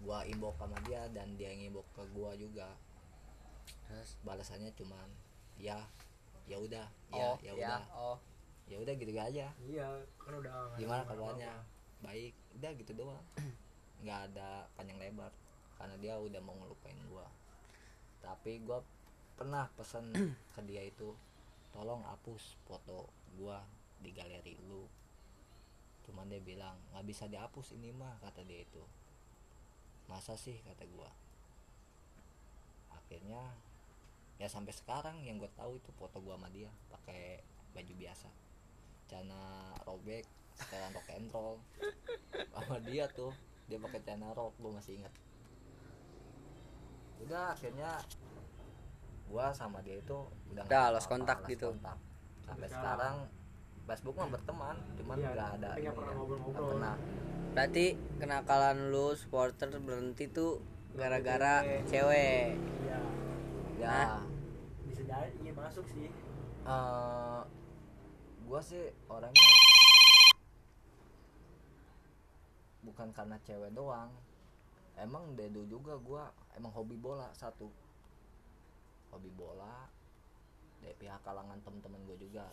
[0.07, 2.71] gua imbok sama dia dan dia ngimbok ke gua juga
[3.91, 4.15] terus?
[4.23, 5.09] balasannya cuman
[5.59, 5.83] ya
[6.47, 7.83] ya udah ya oh ya ya udah.
[7.95, 8.19] oh.
[8.67, 9.47] Ya udah gitu aja.
[9.63, 9.87] Iya
[10.19, 11.55] kan udah gimana kabarnya?
[12.03, 13.23] Baik udah gitu doang.
[14.03, 15.31] Nggak ada panjang lebar
[15.79, 17.31] karena dia udah mau ngelupain gua.
[18.19, 18.83] Tapi gua
[19.39, 20.11] pernah pesan
[20.55, 21.15] ke dia itu
[21.71, 23.07] tolong hapus foto
[23.39, 23.63] gua
[24.03, 24.83] di galeri lu
[26.07, 28.83] cuman dia bilang nggak bisa dihapus ini mah kata dia itu.
[30.07, 30.57] Masa sih?
[30.63, 31.11] kata gua.
[32.95, 33.43] Akhirnya
[34.39, 37.43] ya sampai sekarang yang gue tahu itu foto gua sama dia pakai
[37.75, 38.29] baju biasa.
[39.11, 41.59] Celana robek setelan rock and roll.
[42.55, 43.35] Sama dia tuh
[43.67, 45.15] dia pakai celana rok gue masih inget
[47.23, 47.91] udah akhirnya
[49.27, 50.19] gua sama dia itu
[50.55, 51.75] udah Udah, lost kontak gitu.
[51.75, 51.99] kontak.
[52.47, 53.17] Sampai sekarang
[53.87, 56.69] Facebook mah berteman cuman Iya, nggak ada tapi nggak ini pernah ya, ngobrol-ngobrol.
[56.75, 56.95] pernah.
[57.55, 57.87] Berarti
[58.21, 60.61] kenakalan lu supporter berhenti tuh
[60.93, 62.59] gara-gara cewek?
[62.85, 63.01] Iya.
[63.79, 63.89] Ya.
[63.89, 64.23] Hah?
[64.85, 66.11] bisa jadi iya masuk sih.
[66.67, 67.41] Eh
[68.47, 69.49] gua sih orangnya
[72.83, 74.11] bukan karena cewek doang.
[74.97, 76.23] Emang dulu juga gua
[76.59, 77.71] emang hobi bola satu.
[79.15, 79.87] Hobi bola
[80.83, 82.47] dari pihak kalangan temen-temen gue juga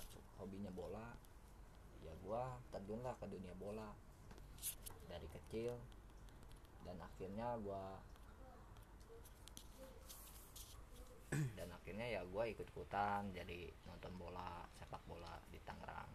[0.43, 1.15] hobinya bola
[2.03, 3.87] ya gua terjunlah ke dunia bola
[5.07, 5.79] dari kecil.
[6.83, 7.95] Dan akhirnya gua
[11.57, 16.11] dan akhirnya ya gua ikut ikutan jadi nonton bola sepak bola di Tangerang.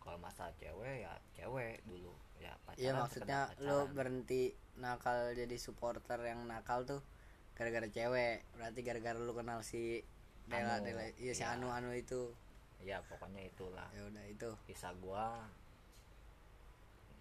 [0.00, 2.12] Kalau masalah cewek ya cewek dulu.
[2.40, 3.92] Ya pacaran Iya maksudnya pacaran.
[3.94, 4.42] berhenti
[4.76, 7.00] nakal jadi supporter yang nakal tuh
[7.54, 8.44] gara-gara cewek.
[8.56, 10.00] Berarti gara-gara lu kenal si
[10.44, 11.40] Dela Anu, Dela iya si.
[11.40, 12.36] Anu Anu itu
[12.84, 13.88] ya pokoknya itulah.
[13.96, 14.50] Ya udah itu.
[14.68, 15.48] Kisah gua.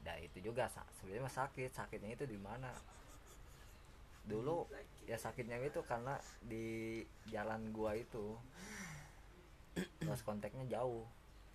[0.04, 1.72] Dan itu juga sa- sebenarnya sakit.
[1.72, 2.70] Sakitnya itu di mana?
[4.28, 4.68] Dulu
[5.08, 8.40] ya sakitnya itu karena di jalan gua itu
[10.00, 11.04] terus kontaknya jauh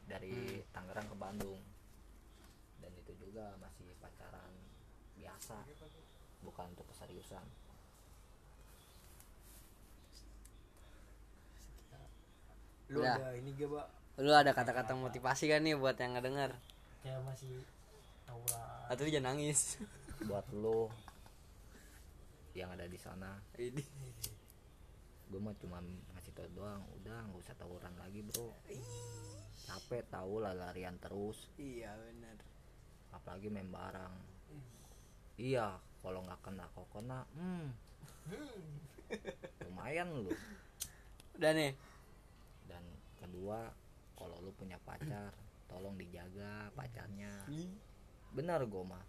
[0.08, 1.60] dari Tangerang ke Bandung.
[2.80, 4.52] Dan itu juga masih pacaran
[5.16, 5.56] biasa
[6.44, 7.44] bukan untuk keseriusan.
[12.88, 13.20] Lu Udah.
[13.20, 13.86] ada ini gak pak
[14.18, 16.52] lu ada kata-kata motivasi kan nih buat yang ngedenger?
[17.06, 17.62] Kayak masih
[18.26, 19.78] tawuran atau lu jangan nangis.
[20.26, 20.90] Buat lo
[22.58, 23.38] yang ada di sana.
[23.54, 23.84] Ini.
[25.30, 25.78] Gue mah cuma
[26.16, 28.50] ngasih tau doang udah nggak usah tawuran lagi bro.
[29.64, 31.46] Capek tahu lah larian terus.
[31.60, 32.58] Iya benar
[33.12, 34.14] apalagi main barang.
[35.38, 37.66] Iya kalau nggak kena kok kena hmm.
[39.68, 40.32] lumayan lu.
[41.38, 41.72] Udah nih.
[42.66, 42.84] Dan
[43.22, 43.70] kedua
[44.18, 45.30] kalau lu punya pacar
[45.70, 47.30] tolong dijaga pacarnya.
[48.34, 49.04] Benar gue mah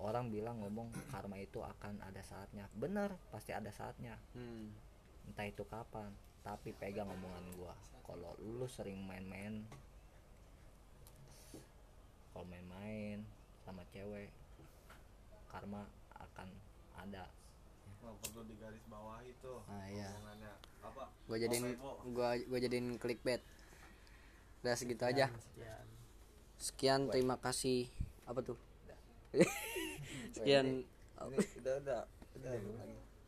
[0.00, 2.64] orang bilang ngomong karma itu akan ada saatnya.
[2.72, 4.16] Benar pasti ada saatnya.
[4.32, 4.72] Hmm.
[5.28, 7.76] entah itu kapan tapi pegang omongan gua.
[8.02, 9.62] Kalau lu sering main-main
[12.32, 13.20] kalau main-main
[13.62, 14.32] sama cewek
[15.46, 15.84] karma
[16.16, 16.48] akan
[16.96, 17.28] ada.
[18.00, 20.08] Nggak perlu digaris bawah itu Ah, iya.
[20.16, 20.52] omongannya
[21.28, 21.76] gua jadiin
[22.10, 23.42] gua gua jadiin clickbait.
[24.60, 25.32] Udah segitu aja.
[25.32, 25.88] Sekian
[26.60, 27.00] sekian.
[27.08, 27.88] Terima kasih.
[28.28, 28.58] Apa tuh?
[30.36, 30.84] Sekian.
[31.16, 32.00] Udah udah
[32.36, 32.52] udah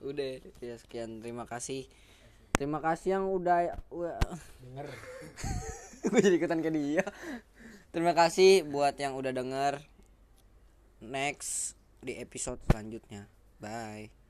[0.05, 0.29] udah.
[0.61, 1.25] Ya sekian.
[1.25, 1.89] Terima kasih.
[2.53, 4.21] Terima kasih yang udah udah.
[4.61, 4.89] Denger.
[6.13, 7.05] Gue jadi ikutan ke dia.
[7.95, 9.81] Terima kasih buat yang udah denger.
[11.03, 13.31] Next di episode selanjutnya.
[13.63, 14.22] Bye